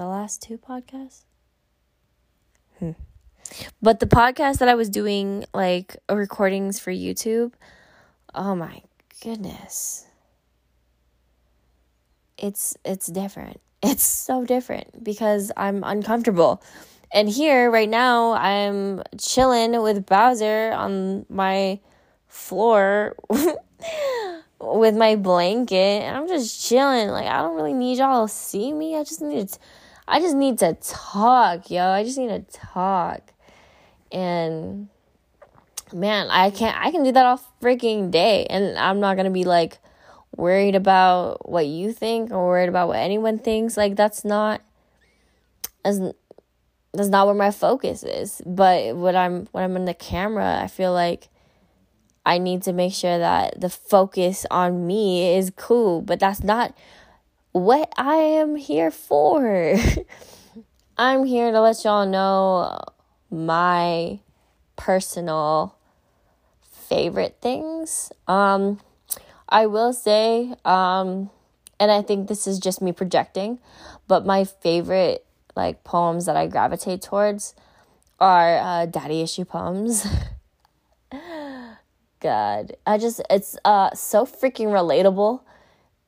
the 0.00 0.06
last 0.06 0.40
two 0.40 0.56
podcasts. 0.56 1.24
Hmm. 2.78 2.92
But 3.82 4.00
the 4.00 4.06
podcast 4.06 4.56
that 4.60 4.68
I 4.68 4.74
was 4.74 4.88
doing, 4.88 5.44
like 5.52 5.94
recordings 6.10 6.80
for 6.80 6.90
YouTube, 6.90 7.52
oh 8.34 8.54
my 8.54 8.80
goodness. 9.22 10.06
It's 12.38 12.76
it's 12.84 13.06
different. 13.08 13.60
It's 13.82 14.02
so 14.02 14.44
different 14.44 15.02
because 15.02 15.52
I'm 15.56 15.82
uncomfortable. 15.84 16.62
And 17.12 17.28
here 17.28 17.70
right 17.70 17.88
now 17.88 18.32
I'm 18.32 19.02
chilling 19.18 19.82
with 19.82 20.04
Bowser 20.04 20.72
on 20.72 21.24
my 21.30 21.80
floor 22.26 23.16
with 24.60 24.94
my 24.96 25.16
blanket 25.16 26.02
and 26.04 26.16
I'm 26.16 26.28
just 26.28 26.66
chilling. 26.66 27.08
Like 27.08 27.26
I 27.26 27.38
don't 27.42 27.56
really 27.56 27.74
need 27.74 27.98
y'all 27.98 28.26
to 28.26 28.32
see 28.32 28.72
me. 28.72 28.96
I 28.96 29.04
just 29.04 29.22
need 29.22 29.48
to 29.48 29.58
I 30.10 30.18
just 30.18 30.34
need 30.34 30.58
to 30.58 30.76
talk, 30.82 31.70
yo. 31.70 31.86
I 31.86 32.02
just 32.02 32.18
need 32.18 32.28
to 32.28 32.58
talk. 32.58 33.32
And 34.10 34.88
man, 35.92 36.28
I 36.30 36.50
can't 36.50 36.76
I 36.76 36.90
can 36.90 37.04
do 37.04 37.12
that 37.12 37.24
all 37.24 37.40
freaking 37.62 38.10
day 38.10 38.44
and 38.50 38.76
I'm 38.76 38.98
not 38.98 39.14
to 39.14 39.30
be 39.30 39.44
like 39.44 39.78
worried 40.36 40.74
about 40.74 41.48
what 41.48 41.66
you 41.66 41.92
think 41.92 42.32
or 42.32 42.44
worried 42.44 42.68
about 42.68 42.88
what 42.88 42.98
anyone 42.98 43.38
thinks. 43.38 43.76
Like 43.76 43.94
that's 43.94 44.24
not 44.24 44.62
that's, 45.84 46.00
that's 46.92 47.08
not 47.08 47.26
where 47.26 47.36
my 47.36 47.52
focus 47.52 48.02
is. 48.02 48.42
But 48.44 48.96
when 48.96 49.14
I'm 49.14 49.46
when 49.52 49.62
I'm 49.62 49.76
in 49.76 49.84
the 49.84 49.94
camera, 49.94 50.60
I 50.60 50.66
feel 50.66 50.92
like 50.92 51.28
I 52.26 52.38
need 52.38 52.64
to 52.64 52.72
make 52.72 52.94
sure 52.94 53.16
that 53.16 53.60
the 53.60 53.70
focus 53.70 54.44
on 54.50 54.88
me 54.88 55.36
is 55.36 55.52
cool, 55.54 56.02
but 56.02 56.18
that's 56.18 56.42
not 56.42 56.76
what 57.52 57.92
I 57.96 58.14
am 58.14 58.56
here 58.56 58.90
for. 58.90 59.76
I'm 60.98 61.24
here 61.24 61.50
to 61.50 61.60
let 61.60 61.84
y'all 61.84 62.06
know 62.06 62.78
my 63.30 64.20
personal 64.76 65.76
favorite 66.88 67.38
things. 67.40 68.12
Um 68.28 68.80
I 69.48 69.66
will 69.66 69.92
say 69.92 70.54
um 70.64 71.30
and 71.78 71.90
I 71.90 72.02
think 72.02 72.28
this 72.28 72.46
is 72.46 72.58
just 72.58 72.82
me 72.82 72.92
projecting, 72.92 73.58
but 74.06 74.26
my 74.26 74.44
favorite 74.44 75.24
like 75.56 75.82
poems 75.82 76.26
that 76.26 76.36
I 76.36 76.46
gravitate 76.46 77.02
towards 77.02 77.54
are 78.20 78.58
uh, 78.58 78.86
daddy 78.86 79.22
issue 79.22 79.44
poems. 79.44 80.06
God, 82.20 82.76
I 82.86 82.98
just 82.98 83.22
it's 83.30 83.56
uh 83.64 83.92
so 83.94 84.26
freaking 84.26 84.68
relatable 84.68 85.40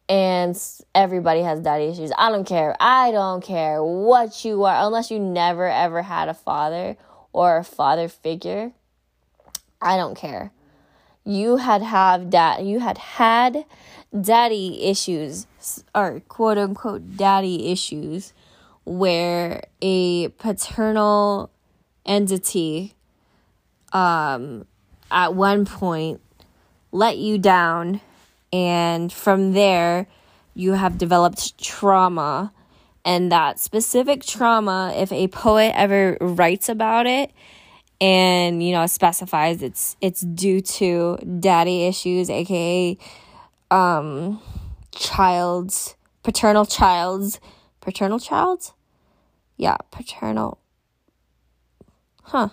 and 0.08 0.60
everybody 0.94 1.40
has 1.42 1.60
daddy 1.60 1.84
issues. 1.84 2.12
I 2.16 2.30
don't 2.30 2.46
care. 2.46 2.76
I 2.80 3.10
don't 3.12 3.42
care 3.42 3.82
what 3.82 4.44
you 4.44 4.64
are 4.64 4.86
unless 4.86 5.10
you 5.10 5.18
never 5.18 5.66
ever 5.66 6.02
had 6.02 6.28
a 6.28 6.34
father 6.34 6.96
or 7.32 7.58
a 7.58 7.64
father 7.64 8.08
figure. 8.08 8.72
I 9.80 9.96
don't 9.96 10.14
care. 10.16 10.52
You 11.24 11.56
had 11.56 11.82
have 11.82 12.30
dad 12.30 12.66
you 12.66 12.80
had 12.80 12.98
had 12.98 13.64
daddy 14.18 14.84
issues 14.84 15.46
or 15.94 16.20
quote 16.28 16.58
unquote 16.58 17.16
daddy 17.16 17.70
issues 17.70 18.32
where 18.84 19.62
a 19.80 20.28
paternal 20.28 21.50
entity 22.04 22.94
um 23.92 24.66
at 25.10 25.34
one 25.34 25.64
point 25.64 26.20
let 26.90 27.16
you 27.16 27.38
down 27.38 28.00
and 28.52 29.12
from 29.12 29.52
there 29.52 30.06
you 30.54 30.72
have 30.72 30.98
developed 30.98 31.58
trauma 31.58 32.52
and 33.04 33.32
that 33.32 33.58
specific 33.58 34.22
trauma 34.24 34.92
if 34.96 35.10
a 35.12 35.28
poet 35.28 35.72
ever 35.74 36.16
writes 36.20 36.68
about 36.68 37.06
it 37.06 37.32
and 38.00 38.62
you 38.62 38.72
know 38.72 38.86
specifies 38.86 39.62
it's 39.62 39.96
it's 40.00 40.20
due 40.20 40.60
to 40.60 41.16
daddy 41.40 41.86
issues 41.86 42.28
aka 42.28 42.96
um 43.70 44.40
child's 44.92 45.96
paternal 46.22 46.66
child's 46.66 47.40
paternal 47.80 48.18
child's 48.18 48.72
yeah 49.56 49.76
paternal 49.90 50.58
huh 52.24 52.48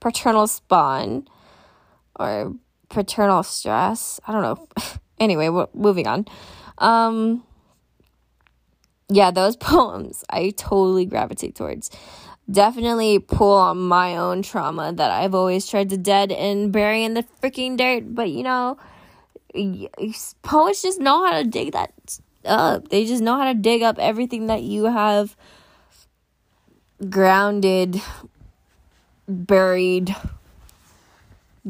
paternal 0.00 0.46
spawn 0.46 1.26
or 2.18 2.54
paternal 2.92 3.42
stress. 3.42 4.20
I 4.26 4.32
don't 4.32 4.42
know. 4.42 4.68
anyway, 5.18 5.48
moving 5.74 6.06
on. 6.06 6.26
Um, 6.78 7.44
yeah, 9.08 9.30
those 9.30 9.56
poems 9.72 10.24
I 10.30 10.50
totally 10.50 11.06
gravitate 11.06 11.54
towards. 11.54 11.90
Definitely 12.50 13.18
pull 13.20 13.56
on 13.56 13.78
my 13.78 14.16
own 14.16 14.42
trauma 14.42 14.92
that 14.92 15.10
I've 15.10 15.34
always 15.34 15.66
tried 15.66 15.90
to 15.90 15.96
dead 15.96 16.32
and 16.32 16.72
bury 16.72 17.04
in 17.04 17.14
the 17.14 17.24
freaking 17.40 17.76
dirt. 17.76 18.14
But 18.14 18.30
you 18.30 18.42
know, 18.42 18.78
poets 20.42 20.82
just 20.82 21.00
know 21.00 21.24
how 21.24 21.38
to 21.38 21.44
dig 21.44 21.72
that 21.72 21.92
up. 22.44 22.88
They 22.88 23.06
just 23.06 23.22
know 23.22 23.36
how 23.36 23.52
to 23.52 23.54
dig 23.54 23.82
up 23.82 23.98
everything 23.98 24.48
that 24.48 24.62
you 24.62 24.84
have 24.84 25.36
grounded, 27.08 28.00
buried, 29.28 30.14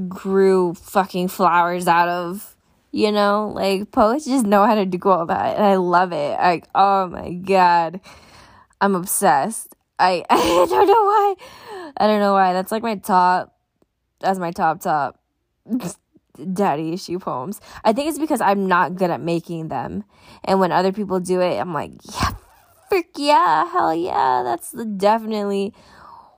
grew 0.09 0.75
fucking 0.75 1.29
flowers 1.29 1.87
out 1.87 2.09
of. 2.09 2.52
You 2.93 3.11
know, 3.11 3.51
like 3.55 3.91
poets 3.91 4.27
just 4.27 4.45
know 4.45 4.67
how 4.67 4.75
to 4.75 4.85
do 4.85 4.99
all 5.05 5.27
that, 5.27 5.57
and 5.57 5.65
I 5.65 5.77
love 5.77 6.13
it. 6.13 6.39
Like, 6.39 6.69
oh 6.75 7.09
my 7.09 7.33
god, 7.33 8.01
I'm 8.81 8.95
obsessed. 8.95 9.75
I 9.99 10.25
I 10.31 10.67
don't 10.69 10.87
know 10.87 10.93
why. 10.93 11.35
I 11.97 12.07
don't 12.07 12.21
know 12.21 12.35
why. 12.35 12.53
That's 12.53 12.71
like 12.71 12.83
my 12.83 12.97
top. 12.97 13.57
That's 14.21 14.39
my 14.39 14.51
top 14.51 14.81
top. 14.81 15.19
daddy 16.53 16.93
issue 16.93 17.19
poems. 17.19 17.61
I 17.85 17.93
think 17.93 18.09
it's 18.09 18.19
because 18.19 18.41
I'm 18.41 18.67
not 18.67 18.95
good 18.95 19.11
at 19.11 19.21
making 19.21 19.69
them, 19.69 20.05
and 20.45 20.61
when 20.61 20.73
other 20.73 20.93
people 20.93 21.21
do 21.21 21.41
it, 21.41 21.59
I'm 21.59 21.73
like, 21.73 21.93
yeah, 22.13 22.35
frick 22.89 23.11
yeah, 23.17 23.71
hell 23.71 23.95
yeah, 23.95 24.43
that's 24.45 24.73
definitely 24.97 25.73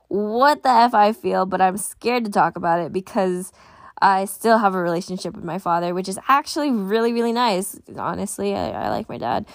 what 0.07 0.63
the 0.63 0.69
F 0.69 0.93
I 0.93 1.13
feel, 1.13 1.45
but 1.45 1.61
I'm 1.61 1.77
scared 1.77 2.25
to 2.25 2.31
talk 2.31 2.55
about 2.55 2.79
it 2.79 2.93
because 2.93 3.51
I 4.01 4.25
still 4.25 4.57
have 4.57 4.75
a 4.75 4.81
relationship 4.81 5.35
with 5.35 5.43
my 5.43 5.57
father, 5.57 5.93
which 5.93 6.09
is 6.09 6.19
actually 6.27 6.71
really, 6.71 7.13
really 7.13 7.31
nice. 7.31 7.79
Honestly, 7.97 8.53
I, 8.55 8.85
I 8.85 8.89
like 8.89 9.07
my 9.07 9.17
dad. 9.17 9.45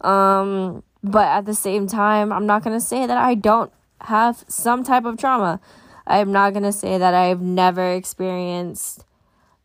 Um, 0.00 0.82
but 1.02 1.26
at 1.26 1.44
the 1.44 1.54
same 1.54 1.86
time, 1.86 2.32
I'm 2.32 2.46
not 2.46 2.64
going 2.64 2.78
to 2.78 2.84
say 2.84 3.06
that 3.06 3.16
I 3.18 3.34
don't 3.34 3.72
have 4.02 4.44
some 4.48 4.84
type 4.84 5.04
of 5.04 5.18
trauma. 5.18 5.60
I'm 6.06 6.32
not 6.32 6.52
going 6.52 6.62
to 6.62 6.72
say 6.72 6.98
that 6.98 7.14
I've 7.14 7.40
never 7.40 7.92
experienced, 7.92 9.04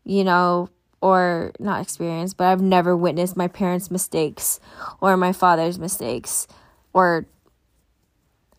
you 0.04 0.24
know, 0.24 0.68
or 1.00 1.52
not 1.58 1.82
experienced, 1.82 2.36
but 2.36 2.46
I've 2.46 2.60
never 2.60 2.96
witnessed 2.96 3.36
my 3.36 3.48
parents' 3.48 3.90
mistakes 3.90 4.60
or 5.00 5.16
my 5.16 5.32
father's 5.32 5.78
mistakes 5.78 6.46
or 6.92 7.26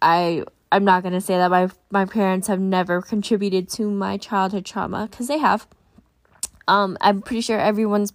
I 0.02 0.44
I'm 0.72 0.84
not 0.84 1.02
going 1.02 1.14
to 1.14 1.22
say 1.22 1.38
that 1.38 1.50
my 1.50 1.70
my 1.92 2.06
parents 2.06 2.48
have 2.48 2.60
never 2.60 3.02
contributed 3.02 3.70
to 3.70 3.90
my 3.90 4.18
childhood 4.18 4.66
trauma 4.66 5.08
cuz 5.12 5.28
they 5.28 5.38
have. 5.38 5.68
Um 6.68 6.98
I'm 7.02 7.22
pretty 7.22 7.42
sure 7.42 7.60
everyone's 7.60 8.14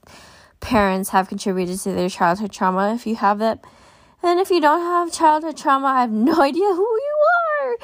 parents 0.61 1.11
have 1.11 1.29
contributed 1.29 1.79
to 1.81 1.93
their 1.93 2.09
childhood 2.09 2.53
trauma 2.53 2.95
if 2.95 3.07
you 3.07 3.17
have 3.17 3.41
it. 3.41 3.61
And 4.23 4.39
if 4.39 4.51
you 4.51 4.61
don't 4.61 4.81
have 4.81 5.13
childhood 5.13 5.57
trauma, 5.57 5.89
I 5.89 6.01
have 6.03 6.13
no 6.31 6.41
idea 6.41 6.69
who 6.75 6.89
you 7.09 7.17
are. 7.61 7.77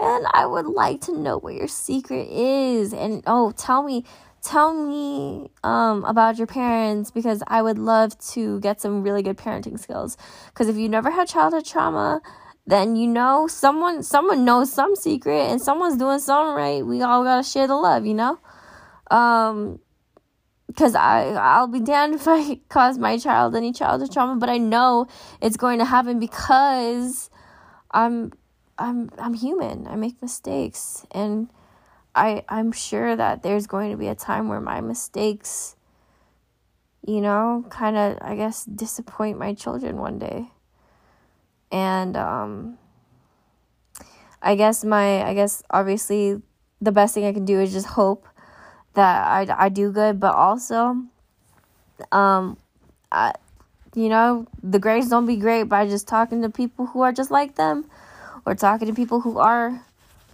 And 0.00 0.26
I 0.32 0.46
would 0.46 0.66
like 0.66 1.00
to 1.02 1.16
know 1.16 1.38
what 1.38 1.54
your 1.54 1.68
secret 1.68 2.28
is. 2.28 2.92
And 2.92 3.22
oh, 3.26 3.52
tell 3.52 3.82
me 3.82 4.04
tell 4.42 4.72
me 4.74 5.50
um, 5.64 6.04
about 6.04 6.38
your 6.38 6.46
parents 6.46 7.10
because 7.10 7.42
I 7.48 7.62
would 7.62 7.78
love 7.78 8.16
to 8.32 8.60
get 8.60 8.80
some 8.80 9.02
really 9.02 9.22
good 9.22 9.36
parenting 9.36 9.78
skills. 9.78 10.16
Because 10.46 10.68
if 10.68 10.76
you 10.76 10.88
never 10.88 11.10
had 11.10 11.26
childhood 11.26 11.66
trauma, 11.66 12.20
then 12.66 12.96
you 12.96 13.06
know 13.06 13.46
someone 13.46 14.02
someone 14.02 14.44
knows 14.44 14.72
some 14.72 14.96
secret 14.96 15.50
and 15.50 15.62
someone's 15.62 15.96
doing 15.96 16.18
something 16.18 16.54
right. 16.54 16.84
We 16.84 17.02
all 17.02 17.22
gotta 17.22 17.42
share 17.42 17.66
the 17.66 17.76
love, 17.76 18.04
you 18.04 18.14
know. 18.14 18.38
Um, 19.10 19.78
because 20.66 20.96
I 20.96 21.30
I'll 21.34 21.68
be 21.68 21.80
damned 21.80 22.16
if 22.16 22.26
I 22.26 22.56
cause 22.68 22.98
my 22.98 23.18
child 23.18 23.54
any 23.54 23.72
childhood 23.72 24.12
trauma, 24.12 24.36
but 24.36 24.48
I 24.48 24.58
know 24.58 25.06
it's 25.40 25.56
going 25.56 25.78
to 25.78 25.84
happen 25.84 26.18
because 26.18 27.30
I'm 27.92 28.32
I'm 28.78 29.10
I'm 29.16 29.34
human. 29.34 29.86
I 29.86 29.94
make 29.94 30.20
mistakes 30.20 31.06
and 31.12 31.48
I 32.16 32.44
I'm 32.48 32.72
sure 32.72 33.14
that 33.14 33.42
there's 33.42 33.68
going 33.68 33.92
to 33.92 33.96
be 33.96 34.08
a 34.08 34.14
time 34.14 34.48
where 34.48 34.60
my 34.60 34.80
mistakes 34.80 35.76
you 37.06 37.20
know, 37.20 37.64
kind 37.70 37.96
of 37.96 38.18
I 38.20 38.34
guess 38.34 38.64
disappoint 38.64 39.38
my 39.38 39.54
children 39.54 39.98
one 39.98 40.18
day 40.18 40.50
and 41.72 42.16
um 42.16 42.78
I 44.42 44.54
guess 44.54 44.84
my 44.84 45.24
I 45.24 45.34
guess 45.34 45.62
obviously 45.70 46.40
the 46.80 46.92
best 46.92 47.14
thing 47.14 47.24
I 47.24 47.32
can 47.32 47.44
do 47.44 47.60
is 47.60 47.72
just 47.72 47.86
hope 47.88 48.26
that 48.94 49.26
I 49.26 49.46
I 49.66 49.68
do 49.68 49.92
good, 49.92 50.20
but 50.20 50.34
also 50.34 50.96
um 52.12 52.56
I 53.12 53.32
you 53.94 54.08
know, 54.10 54.46
the 54.62 54.78
grades 54.78 55.08
don't 55.08 55.26
be 55.26 55.36
great 55.36 55.64
by 55.64 55.86
just 55.88 56.06
talking 56.06 56.42
to 56.42 56.50
people 56.50 56.86
who 56.86 57.00
are 57.02 57.12
just 57.12 57.30
like 57.30 57.56
them 57.56 57.86
or 58.44 58.54
talking 58.54 58.88
to 58.88 58.94
people 58.94 59.20
who 59.20 59.38
are 59.38 59.82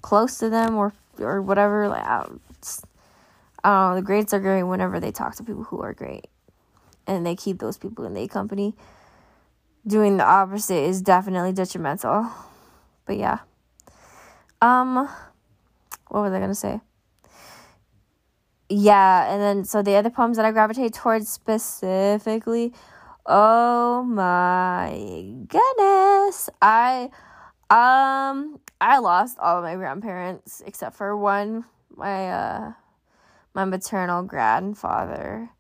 close 0.03 0.39
to 0.39 0.51
them 0.51 0.77
or 0.77 0.93
or 1.19 1.43
whatever 1.43 1.89
like 1.89 2.05
I 2.05 2.27
I 3.65 3.71
don't 3.71 3.91
know, 3.91 3.95
the 3.97 4.03
grades 4.03 4.33
are 4.35 4.41
great 4.41 4.65
whenever 4.65 5.01
they 5.01 5.13
talk 5.13 5.37
to 5.37 5.45
people 5.45 5.65
who 5.65 5.81
are 5.83 5.93
great. 5.95 6.27
and 7.07 7.27
they 7.27 7.35
keep 7.37 7.59
those 7.59 7.79
people 7.79 8.05
in 8.05 8.15
their 8.15 8.29
company, 8.29 8.75
doing 9.87 10.17
the 10.17 10.25
opposite 10.25 10.83
is 10.83 11.03
definitely 11.03 11.53
detrimental. 11.53 12.31
But 13.07 13.17
yeah. 13.17 13.39
Um 14.61 15.09
what 16.09 16.21
was 16.23 16.33
I 16.33 16.41
gonna 16.41 16.55
say? 16.55 16.81
Yeah, 18.69 19.33
and 19.33 19.43
then 19.43 19.65
so 19.65 19.83
the 19.83 19.97
other 19.97 20.11
poems 20.11 20.37
that 20.37 20.47
I 20.47 20.51
gravitate 20.51 20.95
towards 20.95 21.29
specifically, 21.29 22.73
oh 23.27 24.03
my 24.03 24.91
goodness. 25.49 26.49
I 26.61 27.11
um 27.71 28.61
I 28.81 28.99
lost 28.99 29.39
all 29.39 29.59
of 29.59 29.65
my 29.65 29.75
grandparents 29.75 30.63
except 30.67 30.97
for 30.97 31.17
one, 31.17 31.65
my 31.95 32.31
uh 32.31 32.73
my 33.55 33.65
maternal 33.65 34.23
grandfather. 34.23 35.51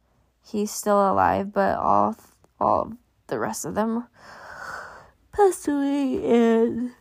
He's 0.44 0.70
still 0.70 1.12
alive, 1.12 1.52
but 1.52 1.78
all 1.78 2.16
all 2.58 2.92
the 3.26 3.38
rest 3.38 3.64
of 3.64 3.74
them 3.74 4.06
passed 5.32 5.66
away 5.68 6.20
and 6.24 6.92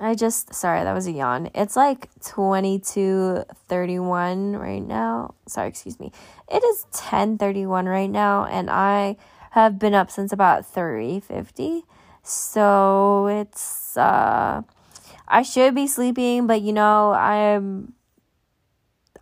I 0.00 0.14
just 0.16 0.54
sorry, 0.54 0.84
that 0.84 0.92
was 0.92 1.06
a 1.06 1.12
yawn. 1.12 1.48
It's 1.54 1.76
like 1.76 2.08
22:31 2.20 4.58
right 4.58 4.84
now. 4.84 5.34
Sorry, 5.46 5.68
excuse 5.68 6.00
me. 6.00 6.10
It 6.50 6.64
is 6.64 6.86
10:31 6.92 7.88
right 7.88 8.10
now 8.10 8.44
and 8.44 8.68
I 8.68 9.16
have 9.52 9.78
been 9.78 9.94
up 9.94 10.10
since 10.10 10.32
about 10.32 10.64
3:50. 10.64 11.84
So 12.22 13.28
it's 13.28 13.96
uh 13.96 14.62
I 15.28 15.42
should 15.42 15.74
be 15.74 15.86
sleeping, 15.86 16.46
but 16.46 16.62
you 16.62 16.72
know, 16.72 17.12
I'm 17.12 17.94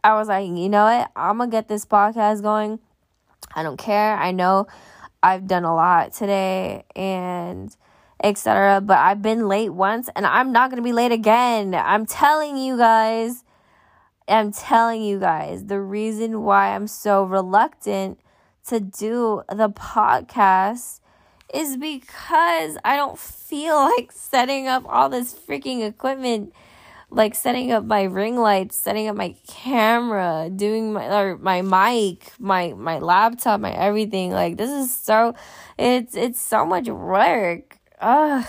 I 0.03 0.15
was 0.15 0.29
like, 0.29 0.47
you 0.47 0.69
know 0.69 0.85
what? 0.85 1.11
I'm 1.15 1.37
going 1.37 1.51
to 1.51 1.57
get 1.57 1.69
this 1.69 1.85
podcast 1.85 2.43
going. 2.43 2.79
I 3.55 3.63
don't 3.63 3.77
care. 3.77 4.17
I 4.17 4.33
know 4.33 4.67
I've 5.23 5.47
done 5.47 5.65
a 5.65 5.75
lot 5.75 6.13
today 6.13 6.85
and 6.97 7.75
etc. 8.23 8.81
But 8.81 8.99
I've 8.99 9.23
been 9.23 9.49
late 9.49 9.71
once 9.71 10.09
and 10.15 10.27
I'm 10.27 10.53
not 10.53 10.71
going 10.71 10.83
to 10.83 10.87
be 10.87 10.93
late 10.93 11.13
again. 11.13 11.75
I'm 11.75 12.07
telling 12.07 12.57
you 12.57 12.77
guys. 12.77 13.45
I'm 14.29 14.53
telling 14.53 15.03
you 15.03 15.19
guys 15.19 15.65
the 15.65 15.81
reason 15.81 16.43
why 16.43 16.75
I'm 16.75 16.87
so 16.87 17.25
reluctant 17.25 18.21
to 18.69 18.79
do 18.79 19.43
the 19.49 19.69
podcast 19.69 21.01
is 21.53 21.77
because 21.77 22.79
I 22.85 22.95
don't 22.95 23.19
feel 23.19 23.75
like 23.97 24.13
setting 24.13 24.69
up 24.69 24.85
all 24.87 25.09
this 25.09 25.35
freaking 25.35 25.87
equipment 25.87 26.53
like 27.11 27.35
setting 27.35 27.73
up 27.73 27.85
my 27.85 28.05
ring 28.05 28.37
lights, 28.37 28.77
setting 28.77 29.09
up 29.09 29.17
my 29.17 29.35
camera, 29.47 30.51
doing 30.55 30.93
my 30.93 31.07
or 31.07 31.39
my 31.39 31.63
mic, 31.63 32.33
my 32.39 32.73
my 32.75 32.99
laptop, 32.99 33.61
my 33.61 33.73
everything. 33.73 34.31
Like 34.31 34.57
this 34.57 34.71
is 34.71 34.95
so 34.95 35.35
it's 35.79 36.17
it's 36.17 36.41
so 36.41 36.65
much 36.65 36.89
work. 36.89 37.79
Ugh. 38.01 38.47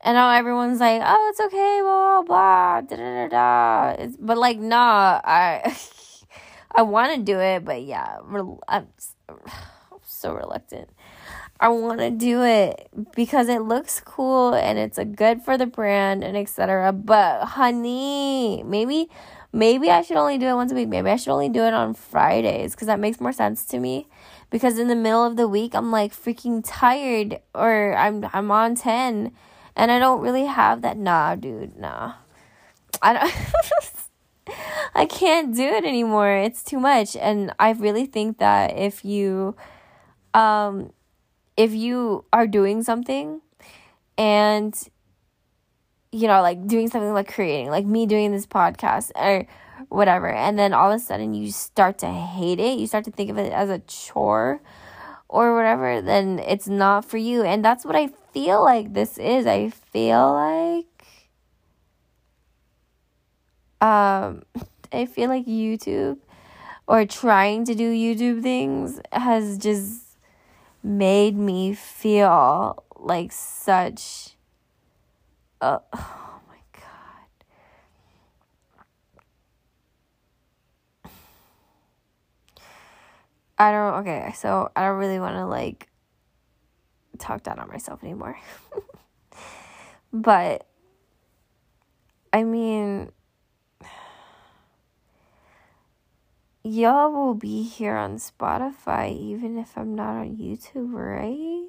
And 0.00 0.14
know 0.14 0.30
everyone's 0.30 0.80
like, 0.80 1.02
oh, 1.04 1.28
it's 1.30 1.40
okay, 1.40 1.80
blah 1.82 2.22
blah 2.22 2.22
blah, 2.22 2.80
da 2.82 2.96
da 2.96 3.26
da 3.26 3.28
da. 3.28 4.02
It's, 4.02 4.16
but 4.16 4.38
like, 4.38 4.58
nah, 4.58 5.20
I 5.24 5.76
I 6.72 6.82
want 6.82 7.16
to 7.16 7.22
do 7.22 7.38
it, 7.40 7.64
but 7.64 7.82
yeah, 7.82 8.18
I'm, 8.20 8.58
I'm 8.68 8.86
so 10.04 10.34
reluctant. 10.34 10.88
I 11.60 11.68
want 11.68 11.98
to 11.98 12.10
do 12.10 12.44
it 12.44 12.88
because 13.16 13.48
it 13.48 13.62
looks 13.62 14.00
cool 14.00 14.54
and 14.54 14.78
it's 14.78 14.96
a 14.96 15.04
good 15.04 15.42
for 15.42 15.58
the 15.58 15.66
brand 15.66 16.22
and 16.22 16.36
etc. 16.36 16.92
But 16.92 17.44
honey, 17.46 18.62
maybe 18.64 19.08
maybe 19.52 19.90
I 19.90 20.02
should 20.02 20.18
only 20.18 20.38
do 20.38 20.46
it 20.46 20.54
once 20.54 20.70
a 20.70 20.76
week. 20.76 20.88
Maybe 20.88 21.10
I 21.10 21.16
should 21.16 21.32
only 21.32 21.48
do 21.48 21.62
it 21.62 21.74
on 21.74 21.94
Fridays 21.94 22.76
cuz 22.76 22.86
that 22.86 23.00
makes 23.00 23.20
more 23.20 23.32
sense 23.32 23.64
to 23.66 23.80
me. 23.80 24.06
Because 24.50 24.78
in 24.78 24.86
the 24.86 24.94
middle 24.94 25.24
of 25.24 25.36
the 25.36 25.48
week 25.48 25.74
I'm 25.74 25.90
like 25.90 26.12
freaking 26.12 26.62
tired 26.64 27.40
or 27.54 27.96
I'm 27.96 28.28
I'm 28.32 28.52
on 28.52 28.76
10 28.76 29.32
and 29.74 29.90
I 29.90 29.98
don't 29.98 30.20
really 30.20 30.44
have 30.44 30.82
that 30.82 30.96
nah, 30.96 31.34
dude, 31.34 31.76
nah. 31.76 32.14
I 33.02 33.12
don't 33.14 33.34
I 34.94 35.06
can't 35.06 35.54
do 35.54 35.64
it 35.64 35.84
anymore. 35.84 36.30
It's 36.30 36.62
too 36.62 36.78
much 36.78 37.16
and 37.16 37.52
I 37.58 37.72
really 37.72 38.06
think 38.06 38.38
that 38.38 38.78
if 38.78 39.04
you 39.04 39.56
um 40.34 40.92
if 41.58 41.74
you 41.74 42.24
are 42.32 42.46
doing 42.46 42.82
something 42.82 43.42
and 44.16 44.88
you 46.12 46.26
know 46.26 46.40
like 46.40 46.66
doing 46.66 46.88
something 46.88 47.12
like 47.12 47.32
creating 47.32 47.70
like 47.70 47.84
me 47.84 48.06
doing 48.06 48.32
this 48.32 48.46
podcast 48.46 49.10
or 49.16 49.46
whatever 49.90 50.30
and 50.30 50.58
then 50.58 50.72
all 50.72 50.90
of 50.90 50.96
a 50.96 50.98
sudden 51.00 51.34
you 51.34 51.52
start 51.52 51.98
to 51.98 52.06
hate 52.08 52.60
it 52.60 52.78
you 52.78 52.86
start 52.86 53.04
to 53.04 53.10
think 53.10 53.30
of 53.30 53.38
it 53.38 53.52
as 53.52 53.68
a 53.70 53.80
chore 53.80 54.60
or 55.28 55.54
whatever 55.54 56.00
then 56.00 56.38
it's 56.40 56.68
not 56.68 57.04
for 57.04 57.18
you. 57.18 57.42
And 57.42 57.64
that's 57.64 57.84
what 57.84 57.96
i 57.96 58.08
feel 58.32 58.62
like 58.64 58.94
this 58.94 59.18
is. 59.18 59.46
I 59.46 59.70
feel 59.70 60.32
like 60.32 60.86
um 63.80 64.42
i 64.92 65.04
feel 65.06 65.28
like 65.28 65.46
youtube 65.46 66.18
or 66.86 67.04
trying 67.04 67.64
to 67.64 67.74
do 67.74 67.92
youtube 67.92 68.42
things 68.42 69.00
has 69.12 69.58
just 69.58 70.07
made 70.88 71.36
me 71.36 71.74
feel 71.74 72.82
like 72.96 73.30
such 73.30 74.30
oh 75.60 75.82
my 75.92 76.56
god. 76.72 77.28
I 83.58 83.70
don't 83.70 83.94
okay 84.00 84.32
so 84.34 84.70
I 84.74 84.86
don't 84.86 84.96
really 84.96 85.20
want 85.20 85.36
to 85.36 85.46
like 85.46 85.88
talk 87.18 87.42
down 87.42 87.58
on 87.58 87.68
myself 87.68 88.02
anymore. 88.02 88.38
But 90.10 90.66
I 92.32 92.44
mean 92.44 93.12
y'all 96.64 97.10
will 97.12 97.34
be 97.34 97.62
here 97.62 97.96
on 97.96 98.16
Spotify 98.16 99.16
even 99.16 99.58
if 99.58 99.76
I'm 99.76 99.94
not 99.94 100.16
on 100.16 100.36
YouTube, 100.36 100.92
right? 100.92 101.68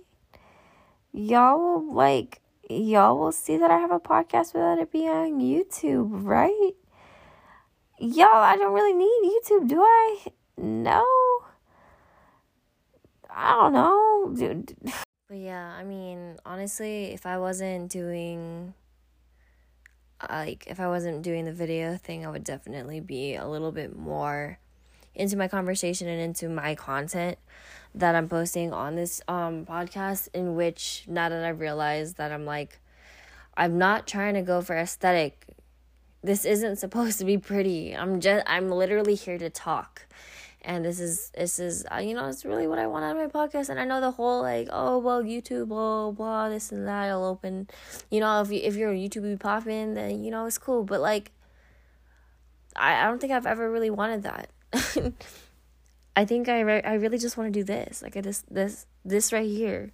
Y'all 1.12 1.60
will 1.60 1.94
like 1.94 2.42
y'all 2.70 3.18
will 3.18 3.32
see 3.32 3.58
that 3.58 3.72
I 3.72 3.78
have 3.78 3.92
a 3.92 4.00
podcast 4.00 4.54
without 4.54 4.80
it 4.80 4.92
being 4.92 5.10
on 5.10 5.40
YouTube, 5.40 6.10
right? 6.24 6.72
Y'all, 8.00 8.28
I 8.28 8.56
don't 8.56 8.74
really 8.74 8.94
need 8.94 9.32
YouTube, 9.44 9.68
do 9.68 9.82
I? 9.82 10.26
No. 10.58 11.06
I 13.30 13.52
don't 13.54 13.74
know, 13.74 14.34
dude. 14.36 14.76
But 15.28 15.38
yeah, 15.38 15.76
I 15.80 15.84
mean, 15.84 16.38
honestly, 16.44 17.14
if 17.14 17.28
I 17.28 17.38
wasn't 17.38 17.92
doing 17.92 18.74
uh, 20.22 20.26
like 20.32 20.66
if 20.66 20.80
I 20.80 20.88
wasn't 20.88 21.22
doing 21.22 21.46
the 21.46 21.54
video 21.54 21.98
thing, 21.98 22.26
I 22.26 22.32
would 22.32 22.44
definitely 22.44 23.00
be 23.00 23.36
a 23.36 23.48
little 23.48 23.72
bit 23.72 23.96
more 23.96 24.58
into 25.20 25.36
my 25.36 25.48
conversation 25.48 26.08
and 26.08 26.22
into 26.22 26.50
my 26.50 26.74
content 26.74 27.38
that 27.94 28.16
I'm 28.16 28.30
posting 28.30 28.72
on 28.72 28.96
this 28.96 29.22
um 29.28 29.66
podcast 29.66 30.30
in 30.34 30.56
which 30.56 31.04
now 31.08 31.30
that 31.30 31.44
I've 31.44 31.60
realized 31.60 32.18
that 32.18 32.32
I'm 32.32 32.46
like 32.46 32.80
I'm 33.58 33.78
not 33.78 34.08
trying 34.08 34.36
to 34.36 34.42
go 34.42 34.62
for 34.62 34.78
aesthetic. 34.78 35.46
This 36.24 36.46
isn't 36.46 36.78
supposed 36.78 37.20
to 37.20 37.26
be 37.26 37.38
pretty. 37.38 37.96
I'm 37.96 38.22
just 38.22 38.44
I'm 38.48 38.70
literally 38.70 39.16
here 39.16 39.38
to 39.38 39.50
talk. 39.50 40.06
And 40.62 40.86
this 40.86 41.00
is 41.00 41.32
this 41.38 41.60
is 41.60 41.86
uh, 41.92 41.98
you 41.98 42.14
know 42.14 42.28
it's 42.28 42.46
really 42.46 42.68
what 42.68 42.80
I 42.80 42.88
want 42.88 43.04
out 43.04 43.18
of 43.18 43.18
my 43.18 43.28
podcast 43.28 43.70
and 43.70 43.80
I 43.80 43.86
know 43.86 44.02
the 44.02 44.12
whole 44.12 44.42
like 44.42 44.68
oh 44.72 44.98
well 44.98 45.24
YouTube 45.24 45.70
blah 45.70 46.12
blah 46.12 46.50
this 46.50 46.72
and 46.72 46.88
that 46.88 47.14
will 47.14 47.26
open 47.26 47.70
you 48.10 48.20
know 48.20 48.42
if 48.42 48.52
you 48.52 48.60
if 48.62 48.76
you're 48.76 48.92
a 48.92 48.96
YouTube 48.96 49.40
popping 49.40 49.94
then 49.94 50.22
you 50.24 50.32
know 50.32 50.46
it's 50.46 50.58
cool 50.58 50.84
but 50.84 51.00
like 51.00 51.32
I, 52.76 53.02
I 53.02 53.08
don't 53.08 53.20
think 53.20 53.32
I've 53.32 53.46
ever 53.46 53.72
really 53.72 53.90
wanted 53.90 54.24
that 54.24 54.50
I 56.16 56.26
think 56.26 56.50
I 56.50 56.60
re- 56.62 56.84
I 56.84 56.96
really 56.96 57.18
just 57.18 57.38
want 57.38 57.54
to 57.54 57.60
do 57.60 57.64
this, 57.64 58.02
like 58.02 58.18
I 58.18 58.22
this 58.22 58.44
this 58.50 58.86
this 59.06 59.32
right 59.32 59.48
here, 59.50 59.92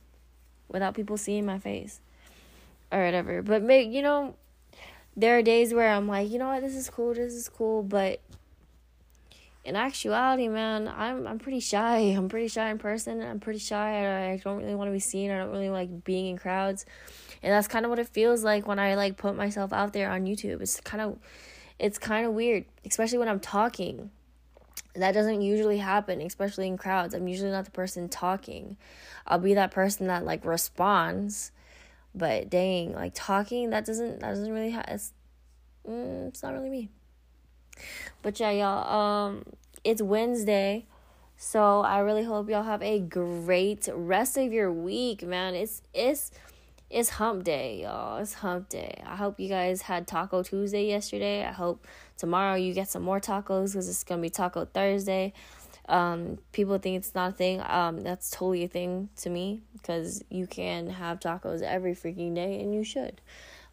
without 0.69 0.95
people 0.95 1.17
seeing 1.17 1.45
my 1.45 1.59
face, 1.59 1.99
or 2.91 3.03
whatever. 3.05 3.41
But 3.41 3.61
make 3.61 3.91
you 3.91 4.01
know, 4.01 4.35
there 5.15 5.37
are 5.37 5.41
days 5.41 5.73
where 5.73 5.89
I'm 5.89 6.07
like, 6.07 6.29
you 6.29 6.39
know 6.39 6.47
what, 6.47 6.61
this 6.61 6.75
is 6.75 6.89
cool, 6.89 7.13
this 7.13 7.33
is 7.33 7.47
cool, 7.47 7.83
but 7.83 8.21
in 9.63 9.75
actuality, 9.75 10.47
man, 10.47 10.87
I'm 10.87 11.27
I'm 11.27 11.39
pretty 11.39 11.59
shy. 11.59 11.97
I'm 12.17 12.29
pretty 12.29 12.47
shy 12.47 12.69
in 12.69 12.77
person. 12.77 13.21
I'm 13.21 13.39
pretty 13.39 13.59
shy. 13.59 14.31
I 14.31 14.37
don't 14.37 14.57
really 14.57 14.75
want 14.75 14.87
to 14.87 14.93
be 14.93 14.99
seen. 14.99 15.31
I 15.31 15.37
don't 15.37 15.51
really 15.51 15.69
like 15.69 16.03
being 16.03 16.27
in 16.27 16.37
crowds, 16.37 16.85
and 17.43 17.51
that's 17.51 17.67
kind 17.67 17.85
of 17.85 17.89
what 17.89 17.99
it 17.99 18.07
feels 18.07 18.43
like 18.43 18.67
when 18.67 18.79
I 18.79 18.95
like 18.95 19.17
put 19.17 19.35
myself 19.35 19.73
out 19.73 19.93
there 19.93 20.09
on 20.09 20.25
YouTube. 20.25 20.61
It's 20.61 20.79
kind 20.79 21.01
of, 21.01 21.17
it's 21.77 21.97
kind 21.97 22.25
of 22.25 22.33
weird, 22.33 22.65
especially 22.85 23.17
when 23.17 23.27
I'm 23.27 23.39
talking 23.39 24.11
that 24.95 25.11
doesn't 25.11 25.41
usually 25.41 25.77
happen, 25.77 26.21
especially 26.21 26.67
in 26.67 26.77
crowds. 26.77 27.13
I'm 27.13 27.27
usually 27.27 27.51
not 27.51 27.65
the 27.65 27.71
person 27.71 28.09
talking. 28.09 28.77
I'll 29.27 29.39
be 29.39 29.53
that 29.55 29.71
person 29.71 30.07
that 30.07 30.25
like 30.25 30.45
responds, 30.45 31.51
but 32.13 32.49
dang, 32.49 32.93
like 32.93 33.13
talking 33.13 33.71
that 33.71 33.85
doesn't 33.85 34.19
that 34.19 34.29
doesn't 34.29 34.51
really 34.51 34.71
have 34.71 34.85
it's, 34.87 35.13
mm, 35.87 36.27
it's 36.27 36.43
not 36.43 36.53
really 36.53 36.69
me. 36.69 36.89
But 38.21 38.39
yeah, 38.39 38.51
y'all, 38.51 39.27
um, 39.27 39.43
it's 39.83 40.01
Wednesday, 40.01 40.85
So 41.37 41.81
I 41.81 41.99
really 41.99 42.23
hope 42.23 42.49
y'all 42.49 42.63
have 42.63 42.81
a 42.81 42.99
great 42.99 43.89
rest 43.93 44.37
of 44.37 44.53
your 44.53 44.71
week, 44.71 45.23
man. 45.23 45.53
It's 45.55 45.81
it's 45.93 46.31
it's 46.89 47.09
hump 47.09 47.43
day, 47.43 47.81
y'all. 47.81 48.17
It's 48.17 48.35
hump 48.35 48.69
day. 48.69 49.01
I 49.05 49.15
hope 49.15 49.39
you 49.39 49.49
guys 49.49 49.81
had 49.81 50.07
Taco 50.07 50.43
Tuesday 50.43 50.87
yesterday. 50.87 51.43
I 51.43 51.51
hope 51.51 51.85
tomorrow 52.17 52.55
you 52.55 52.73
get 52.73 52.89
some 52.89 53.01
more 53.01 53.19
tacos 53.19 53.71
because 53.71 53.89
it's 53.89 54.03
gonna 54.03 54.21
be 54.21 54.29
Taco 54.29 54.65
Thursday. 54.65 55.33
Um, 55.87 56.39
people 56.51 56.77
think 56.77 56.97
it's 56.97 57.13
not 57.13 57.31
a 57.31 57.33
thing. 57.33 57.61
Um, 57.65 58.01
that's 58.01 58.29
totally 58.29 58.63
a 58.63 58.67
thing 58.67 59.09
to 59.17 59.29
me 59.29 59.61
because 59.73 60.23
you 60.29 60.47
can 60.47 60.89
have 60.89 61.19
tacos 61.19 61.61
every 61.61 61.93
freaking 61.95 62.35
day 62.35 62.59
and 62.61 62.73
you 62.73 62.83
should. 62.83 63.21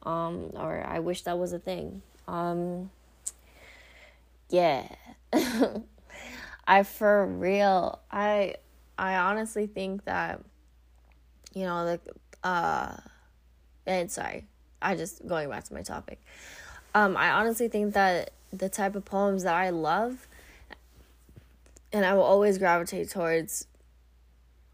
Um, 0.03 0.51
or 0.55 0.85
I 0.87 0.99
wish 0.99 1.23
that 1.23 1.39
was 1.39 1.53
a 1.53 1.59
thing. 1.59 2.03
Um, 2.29 2.91
yeah. 4.49 4.89
I 6.67 6.83
for 6.85 7.27
real, 7.27 8.01
I 8.11 8.55
I 8.97 9.17
honestly 9.17 9.67
think 9.67 10.05
that 10.05 10.41
you 11.55 11.65
know 11.65 11.85
the 11.85 12.01
uh 12.45 12.97
and 13.87 14.11
sorry, 14.11 14.47
I 14.81 14.95
just 14.95 15.27
going 15.27 15.49
back 15.49 15.65
to 15.65 15.75
my 15.75 15.83
topic. 15.83 16.21
Um 16.95 17.17
I 17.17 17.31
honestly 17.31 17.69
think 17.69 17.95
that 17.95 18.33
the 18.53 18.69
type 18.69 18.95
of 18.95 19.05
poems 19.05 19.45
that 19.45 19.55
I 19.55 19.71
love 19.71 20.29
and 21.93 22.05
I 22.05 22.15
will 22.15 22.23
always 22.23 22.59
gravitate 22.59 23.11
towards 23.11 23.67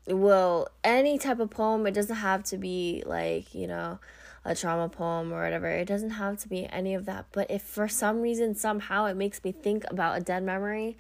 well 0.07 0.68
any 0.83 1.18
type 1.18 1.40
of 1.40 1.50
poem 1.50 1.87
it 1.87 1.92
doesn't 1.92 2.16
have 2.16 2.42
to 2.42 2.57
be 2.57 3.02
like 3.07 3.54
you 3.54 3.66
know 3.66 3.98
a 4.44 4.54
trauma 4.54 4.88
poem 4.88 5.33
or 5.33 5.42
whatever 5.42 5.68
it 5.68 5.85
doesn't 5.85 6.11
have 6.11 6.38
to 6.38 6.48
be 6.48 6.66
any 6.70 6.94
of 6.94 7.04
that 7.04 7.26
but 7.33 7.50
if 7.50 7.62
for 7.62 7.88
some 7.88 8.22
reason 8.22 8.54
somehow 8.54 9.04
it 9.04 9.14
makes 9.14 9.42
me 9.44 9.52
think 9.52 9.85
about 9.90 10.16
a 10.16 10.20
dead 10.20 10.42
memory 10.42 10.96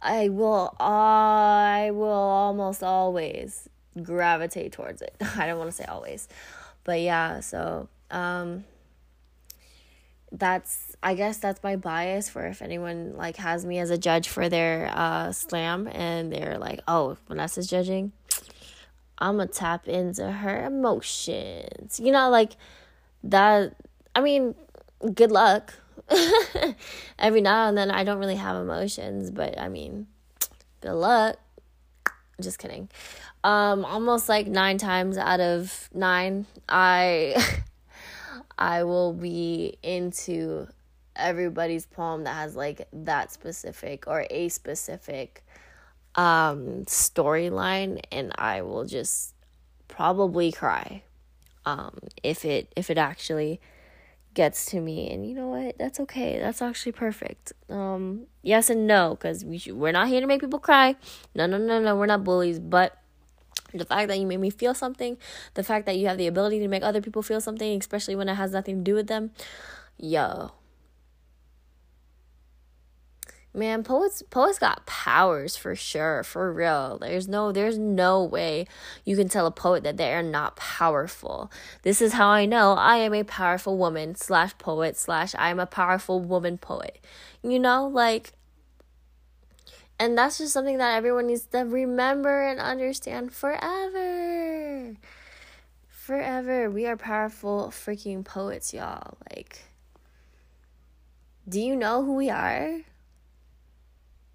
i 0.00 0.28
will 0.28 0.74
i 0.80 1.90
will 1.92 2.08
almost 2.08 2.82
always 2.82 3.68
gravitate 4.04 4.72
towards 4.72 5.02
it 5.02 5.14
i 5.36 5.46
don't 5.46 5.58
want 5.58 5.70
to 5.70 5.76
say 5.76 5.84
always 5.84 6.28
but 6.84 7.00
yeah 7.00 7.40
so 7.40 7.88
um 8.10 8.64
that's 10.32 10.96
I 11.02 11.14
guess 11.14 11.38
that's 11.38 11.62
my 11.62 11.76
bias 11.76 12.28
for 12.28 12.46
if 12.46 12.60
anyone 12.60 13.14
like 13.16 13.36
has 13.36 13.64
me 13.64 13.78
as 13.78 13.90
a 13.90 13.98
judge 13.98 14.28
for 14.28 14.48
their 14.48 14.90
uh 14.92 15.32
slam 15.32 15.88
and 15.88 16.32
they're 16.32 16.58
like, 16.58 16.80
"Oh, 16.86 17.16
Vanessa's 17.28 17.66
judging." 17.66 18.12
I'm 19.18 19.36
gonna 19.36 19.48
tap 19.48 19.88
into 19.88 20.30
her 20.30 20.64
emotions. 20.66 21.98
You 21.98 22.12
know, 22.12 22.30
like 22.30 22.52
that 23.24 23.74
I 24.14 24.20
mean, 24.20 24.54
good 25.14 25.30
luck. 25.30 25.74
Every 27.18 27.40
now 27.40 27.68
and 27.68 27.76
then 27.76 27.90
I 27.90 28.04
don't 28.04 28.18
really 28.18 28.36
have 28.36 28.56
emotions, 28.56 29.30
but 29.30 29.58
I 29.58 29.68
mean, 29.68 30.06
good 30.80 30.94
luck. 30.94 31.36
Just 32.40 32.58
kidding. 32.58 32.88
Um 33.44 33.84
almost 33.84 34.28
like 34.28 34.46
9 34.46 34.78
times 34.78 35.16
out 35.16 35.40
of 35.40 35.88
9 35.94 36.46
I 36.68 37.60
I 38.58 38.82
will 38.84 39.12
be 39.12 39.78
into 39.82 40.66
everybody's 41.14 41.86
poem 41.86 42.24
that 42.24 42.34
has 42.34 42.56
like 42.56 42.88
that 42.92 43.32
specific 43.32 44.06
or 44.06 44.26
a 44.30 44.48
specific 44.48 45.44
um 46.14 46.84
storyline 46.86 48.00
and 48.10 48.32
I 48.36 48.62
will 48.62 48.84
just 48.84 49.34
probably 49.86 50.50
cry 50.52 51.02
um 51.64 51.98
if 52.22 52.44
it 52.44 52.72
if 52.76 52.90
it 52.90 52.98
actually 52.98 53.60
gets 54.34 54.66
to 54.66 54.80
me. 54.80 55.10
And 55.10 55.28
you 55.28 55.34
know 55.34 55.48
what? 55.48 55.76
That's 55.78 55.98
okay. 56.00 56.38
That's 56.38 56.62
actually 56.62 56.92
perfect. 56.92 57.52
Um 57.68 58.26
yes 58.42 58.70
and 58.70 58.86
no 58.86 59.10
because 59.10 59.44
we 59.44 59.60
we're 59.72 59.92
not 59.92 60.08
here 60.08 60.20
to 60.20 60.26
make 60.26 60.40
people 60.40 60.60
cry. 60.60 60.96
No 61.34 61.46
no 61.46 61.58
no 61.58 61.80
no 61.80 61.96
we're 61.96 62.06
not 62.06 62.24
bullies 62.24 62.58
but 62.58 62.96
the 63.74 63.84
fact 63.84 64.08
that 64.08 64.18
you 64.18 64.26
made 64.26 64.40
me 64.40 64.50
feel 64.50 64.74
something, 64.74 65.18
the 65.54 65.62
fact 65.62 65.86
that 65.86 65.96
you 65.96 66.06
have 66.06 66.18
the 66.18 66.26
ability 66.26 66.58
to 66.60 66.68
make 66.68 66.82
other 66.82 67.00
people 67.00 67.22
feel 67.22 67.40
something, 67.40 67.78
especially 67.78 68.16
when 68.16 68.28
it 68.28 68.34
has 68.34 68.52
nothing 68.52 68.78
to 68.78 68.82
do 68.82 68.94
with 68.94 69.06
them, 69.06 69.30
yo. 69.96 70.52
Man, 73.54 73.82
poets 73.82 74.22
poets 74.22 74.58
got 74.58 74.86
powers 74.86 75.56
for 75.56 75.74
sure, 75.74 76.22
for 76.22 76.52
real. 76.52 76.98
There's 77.00 77.26
no 77.26 77.50
there's 77.50 77.78
no 77.78 78.22
way 78.22 78.66
you 79.04 79.16
can 79.16 79.28
tell 79.28 79.46
a 79.46 79.50
poet 79.50 79.82
that 79.84 79.96
they 79.96 80.12
are 80.12 80.22
not 80.22 80.54
powerful. 80.56 81.50
This 81.82 82.00
is 82.00 82.12
how 82.12 82.28
I 82.28 82.44
know 82.44 82.74
I 82.74 82.98
am 82.98 83.14
a 83.14 83.24
powerful 83.24 83.76
woman 83.76 84.14
slash 84.14 84.56
poet 84.58 84.96
slash 84.96 85.34
I 85.34 85.50
am 85.50 85.58
a 85.58 85.66
powerful 85.66 86.20
woman 86.20 86.58
poet. 86.58 87.00
You 87.42 87.58
know, 87.58 87.88
like 87.88 88.32
and 89.98 90.16
that's 90.16 90.38
just 90.38 90.52
something 90.52 90.78
that 90.78 90.96
everyone 90.96 91.26
needs 91.26 91.46
to 91.46 91.58
remember 91.58 92.42
and 92.42 92.60
understand 92.60 93.32
forever. 93.32 94.96
Forever. 95.88 96.70
We 96.70 96.86
are 96.86 96.96
powerful 96.96 97.68
freaking 97.68 98.24
poets, 98.24 98.72
y'all. 98.72 99.18
Like, 99.30 99.64
do 101.48 101.60
you 101.60 101.74
know 101.74 102.04
who 102.04 102.14
we 102.14 102.30
are? 102.30 102.80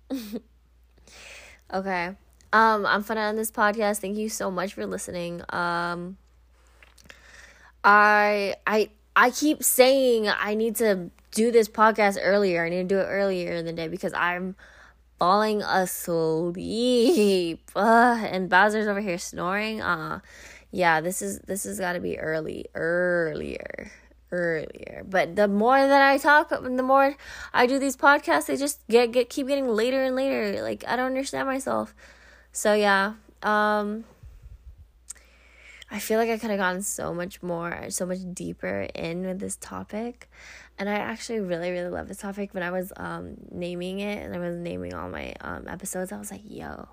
okay. 1.73 2.15
Um, 2.51 2.85
I'm 2.85 3.01
gonna 3.01 3.21
end 3.21 3.37
this 3.37 3.49
podcast. 3.49 3.99
Thank 3.99 4.17
you 4.17 4.29
so 4.29 4.51
much 4.51 4.73
for 4.73 4.85
listening. 4.85 5.41
Um, 5.49 6.17
I 7.83 8.55
I 8.67 8.89
I 9.15 9.31
keep 9.31 9.63
saying 9.63 10.29
I 10.29 10.53
need 10.55 10.75
to 10.77 11.09
do 11.31 11.51
this 11.51 11.67
podcast 11.67 12.19
earlier. 12.21 12.65
I 12.65 12.69
need 12.69 12.87
to 12.89 12.95
do 12.95 12.99
it 12.99 13.05
earlier 13.05 13.53
in 13.53 13.65
the 13.65 13.73
day 13.73 13.87
because 13.87 14.13
I'm 14.13 14.55
falling 15.23 15.61
asleep. 15.61 17.59
Uh, 17.75 18.27
and 18.29 18.49
Bowser's 18.49 18.87
over 18.87 19.01
here 19.01 19.17
snoring. 19.17 19.81
Uh 19.81 20.19
yeah, 20.69 21.01
this 21.01 21.21
is 21.21 21.39
this 21.39 21.63
has 21.63 21.79
got 21.79 21.93
to 21.93 21.99
be 21.99 22.19
early, 22.19 22.67
earlier, 22.75 23.91
earlier. 24.31 25.03
But 25.09 25.35
the 25.35 25.47
more 25.47 25.79
that 25.79 26.01
I 26.01 26.17
talk, 26.17 26.51
and 26.51 26.77
the 26.77 26.83
more 26.83 27.15
I 27.53 27.65
do 27.65 27.79
these 27.79 27.97
podcasts, 27.97 28.45
they 28.45 28.57
just 28.57 28.85
get 28.87 29.11
get 29.11 29.29
keep 29.29 29.47
getting 29.47 29.67
later 29.67 30.03
and 30.03 30.15
later. 30.15 30.61
Like 30.61 30.83
I 30.87 30.95
don't 30.95 31.07
understand 31.07 31.47
myself. 31.47 31.95
So 32.51 32.73
yeah, 32.73 33.13
um 33.41 34.03
I 35.93 35.99
feel 35.99 36.17
like 36.17 36.29
I 36.31 36.39
could 36.39 36.49
have 36.49 36.57
gone 36.57 36.81
so 36.81 37.13
much 37.13 37.43
more, 37.43 37.85
so 37.89 38.07
much 38.07 38.17
deeper 38.33 38.87
in 38.95 39.27
with 39.27 39.39
this 39.39 39.57
topic. 39.57 40.27
And 40.79 40.89
I 40.89 40.95
actually 40.95 41.39
really, 41.39 41.69
really 41.69 41.91
love 41.91 42.07
this 42.07 42.17
topic. 42.17 42.51
When 42.55 42.63
I 42.63 42.71
was 42.71 42.91
um, 42.97 43.35
naming 43.51 43.99
it 43.99 44.25
and 44.25 44.35
I 44.35 44.39
was 44.39 44.55
naming 44.55 44.95
all 44.95 45.07
my 45.07 45.35
um, 45.41 45.67
episodes, 45.67 46.11
I 46.11 46.17
was 46.17 46.31
like, 46.31 46.41
yo, 46.45 46.89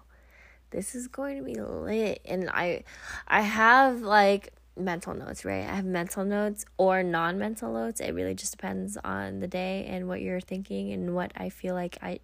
this 0.68 0.94
is 0.94 1.08
going 1.08 1.38
to 1.38 1.42
be 1.42 1.54
lit. 1.54 2.20
And 2.26 2.50
I 2.50 2.84
I 3.26 3.40
have 3.40 4.02
like 4.02 4.52
mental 4.76 5.14
notes, 5.14 5.46
right? 5.46 5.64
I 5.64 5.74
have 5.76 5.86
mental 5.86 6.26
notes 6.26 6.66
or 6.76 7.02
non 7.02 7.38
mental 7.38 7.72
notes. 7.72 8.00
It 8.00 8.12
really 8.12 8.34
just 8.34 8.52
depends 8.52 8.98
on 9.02 9.40
the 9.40 9.48
day 9.48 9.86
and 9.88 10.08
what 10.08 10.20
you're 10.20 10.40
thinking 10.40 10.92
and 10.92 11.14
what 11.14 11.32
I 11.36 11.48
feel 11.48 11.74
like 11.74 11.96
I 12.02 12.20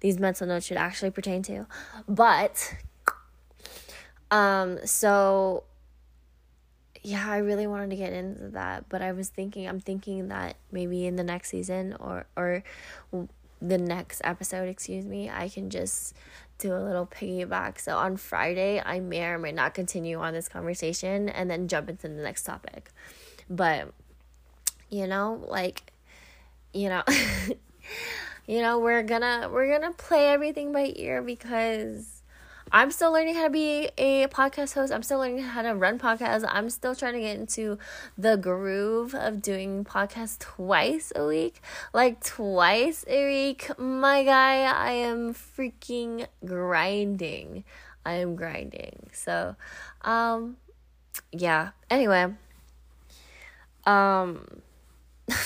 these 0.00 0.18
mental 0.18 0.48
notes 0.48 0.66
should 0.66 0.76
actually 0.76 1.12
pertain 1.12 1.44
to. 1.44 1.68
But 2.08 2.74
um 4.32 4.84
so 4.84 5.62
yeah, 7.04 7.30
I 7.30 7.36
really 7.38 7.66
wanted 7.66 7.90
to 7.90 7.96
get 7.96 8.14
into 8.14 8.48
that, 8.48 8.88
but 8.88 9.02
I 9.02 9.12
was 9.12 9.28
thinking, 9.28 9.68
I'm 9.68 9.78
thinking 9.78 10.28
that 10.28 10.56
maybe 10.72 11.06
in 11.06 11.16
the 11.16 11.22
next 11.22 11.50
season 11.50 11.94
or 12.00 12.24
or 12.34 12.64
the 13.60 13.76
next 13.76 14.22
episode, 14.24 14.70
excuse 14.70 15.04
me, 15.04 15.28
I 15.28 15.50
can 15.50 15.68
just 15.68 16.14
do 16.56 16.74
a 16.74 16.80
little 16.80 17.06
piggyback. 17.06 17.78
So 17.78 17.98
on 17.98 18.16
Friday, 18.16 18.80
I 18.84 19.00
may 19.00 19.22
or 19.24 19.38
may 19.38 19.52
not 19.52 19.74
continue 19.74 20.18
on 20.18 20.32
this 20.32 20.48
conversation 20.48 21.28
and 21.28 21.50
then 21.50 21.68
jump 21.68 21.90
into 21.90 22.08
the 22.08 22.22
next 22.22 22.44
topic. 22.44 22.90
But 23.50 23.92
you 24.88 25.06
know, 25.06 25.44
like 25.46 25.92
you 26.72 26.88
know, 26.88 27.02
you 28.46 28.62
know, 28.62 28.78
we're 28.78 29.02
gonna 29.02 29.50
we're 29.52 29.70
gonna 29.78 29.92
play 29.92 30.28
everything 30.30 30.72
by 30.72 30.90
ear 30.96 31.20
because 31.20 32.13
I'm 32.74 32.90
still 32.90 33.12
learning 33.12 33.36
how 33.36 33.44
to 33.44 33.50
be 33.50 33.88
a 33.96 34.26
podcast 34.26 34.74
host. 34.74 34.92
I'm 34.92 35.04
still 35.04 35.20
learning 35.20 35.38
how 35.44 35.62
to 35.62 35.76
run 35.76 35.96
podcasts. 35.96 36.44
I'm 36.48 36.68
still 36.68 36.92
trying 36.96 37.12
to 37.12 37.20
get 37.20 37.38
into 37.38 37.78
the 38.18 38.36
groove 38.36 39.14
of 39.14 39.40
doing 39.40 39.84
podcasts 39.84 40.40
twice 40.40 41.12
a 41.14 41.24
week. 41.24 41.62
Like 41.92 42.24
twice 42.24 43.04
a 43.06 43.26
week. 43.26 43.70
My 43.78 44.24
guy, 44.24 44.64
I 44.64 44.90
am 44.90 45.34
freaking 45.34 46.26
grinding. 46.44 47.62
I 48.04 48.14
am 48.14 48.34
grinding. 48.34 49.08
So, 49.12 49.54
um 50.02 50.56
yeah. 51.30 51.70
Anyway, 51.88 52.34
um 53.86 54.48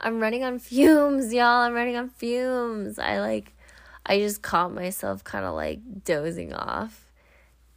I'm 0.00 0.20
running 0.20 0.44
on 0.44 0.58
fumes, 0.58 1.32
y'all. 1.32 1.62
I'm 1.62 1.72
running 1.72 1.96
on 1.96 2.10
fumes. 2.10 2.98
I 2.98 3.20
like 3.20 3.54
I 4.10 4.18
just 4.18 4.42
caught 4.42 4.74
myself 4.74 5.22
kind 5.22 5.44
of 5.44 5.54
like 5.54 5.78
dozing 6.04 6.52
off 6.52 7.06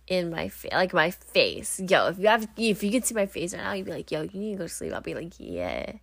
in 0.08 0.32
my 0.32 0.50
face, 0.50 0.72
like 0.74 0.94
my 0.94 1.12
face. 1.12 1.80
Yo, 1.80 2.08
if 2.08 2.18
you 2.18 2.28
have, 2.28 2.48
if 2.58 2.84
you 2.84 2.92
could 2.92 3.06
see 3.06 3.14
my 3.14 3.28
face 3.28 3.54
right 3.54 3.64
now, 3.64 3.74
you'd 3.74 3.86
be 3.86 3.92
like, 3.92 4.12
yo, 4.12 4.24
you 4.24 4.40
need 4.40 4.52
to 4.54 4.58
go 4.58 4.64
to 4.64 4.70
sleep. 4.70 4.94
I'll 4.94 5.02
be 5.02 5.14
like, 5.14 5.34
yeah, 5.38 5.94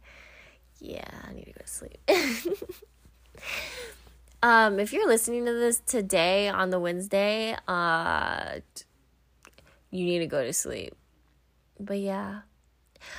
yeah, 0.79 1.05
I 1.29 1.33
need 1.33 1.47
to 1.47 1.53
go 1.53 1.61
to 1.61 1.67
sleep. 1.67 1.99
Um, 4.43 4.81
if 4.81 4.95
you're 4.95 5.07
listening 5.07 5.45
to 5.45 5.53
this 5.53 5.81
today 5.81 6.49
on 6.49 6.71
the 6.71 6.81
Wednesday, 6.81 7.55
uh, 7.69 8.61
you 9.91 10.05
need 10.07 10.21
to 10.21 10.27
go 10.27 10.43
to 10.43 10.53
sleep. 10.55 10.95
But 11.79 11.99
yeah. 11.99 12.41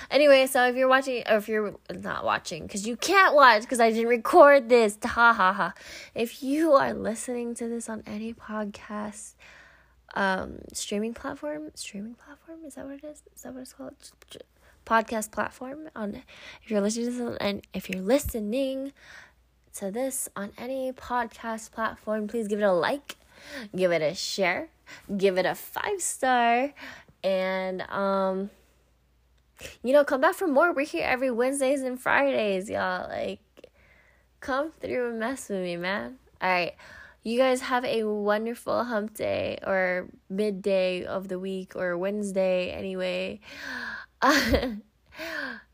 Anyway, 0.10 0.48
so 0.48 0.68
if 0.68 0.76
you're 0.76 0.88
watching, 0.88 1.24
or 1.30 1.38
if 1.38 1.48
you're 1.48 1.76
not 1.94 2.24
watching, 2.24 2.64
because 2.64 2.88
you 2.88 2.96
can't 2.96 3.36
watch 3.36 3.62
because 3.62 3.80
I 3.80 3.92
didn't 3.92 4.08
record 4.08 4.70
this, 4.70 4.98
ha 5.04 5.34
ha 5.34 5.54
ha. 5.54 5.74
If 6.16 6.44
you 6.44 6.74
are 6.74 6.94
listening 6.94 7.56
to 7.56 7.68
this 7.68 7.90
on 7.90 8.04
any 8.06 8.34
podcast, 8.34 9.34
um, 10.14 10.60
streaming 10.74 11.14
platform, 11.14 11.72
streaming 11.76 12.16
platform, 12.16 12.60
is 12.66 12.76
that 12.76 12.86
what 12.86 12.96
it 12.96 13.04
is? 13.04 13.24
Is 13.36 13.44
that 13.44 13.54
what 13.54 13.62
it's 13.62 13.74
called? 13.74 13.96
Podcast 14.86 15.32
platform. 15.32 15.90
On 15.96 16.24
if 16.64 16.72
you're 16.72 16.82
listening 16.82 17.06
to 17.08 17.12
this, 17.12 17.38
and 17.40 17.62
if 17.74 17.90
you're 17.90 18.02
listening 18.02 18.94
to 19.76 19.92
this 19.92 20.28
on 20.36 20.52
any 20.58 20.92
podcast 20.92 21.72
platform, 21.72 22.28
please 22.28 22.48
give 22.48 22.60
it 22.60 22.64
a 22.64 22.74
like, 22.74 23.16
give 23.76 23.92
it 23.92 24.02
a 24.02 24.16
share, 24.16 24.70
give 25.16 25.38
it 25.38 25.46
a 25.46 25.56
five 25.56 26.02
star, 26.02 26.74
and 27.24 27.82
um 27.84 28.50
you 29.84 29.94
know, 29.94 30.04
come 30.04 30.22
back 30.22 30.36
for 30.36 30.48
more. 30.48 30.74
We're 30.74 30.86
here 30.86 31.06
every 31.06 31.32
Wednesdays 31.32 31.82
and 31.82 32.00
Fridays, 32.00 32.70
y'all. 32.70 33.08
Like, 33.10 33.40
come 34.40 34.72
through 34.80 35.10
and 35.10 35.20
mess 35.20 35.50
with 35.50 35.62
me, 35.62 35.78
man. 35.78 36.18
All 36.42 36.50
right. 36.50 36.74
You 37.24 37.38
guys 37.38 37.62
have 37.62 37.86
a 37.86 38.04
wonderful 38.04 38.84
hump 38.84 39.14
day 39.14 39.60
or 39.66 40.08
midday 40.30 41.06
of 41.06 41.28
the 41.28 41.38
week 41.38 41.76
or 41.76 41.98
Wednesday, 41.98 42.72
anyway. 42.72 43.40
Thank 44.22 44.80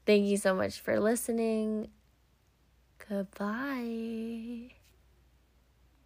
you 0.07 0.37
so 0.37 0.53
much 0.53 0.79
for 0.79 0.99
listening. 0.99 1.87
Goodbye. 3.07 4.76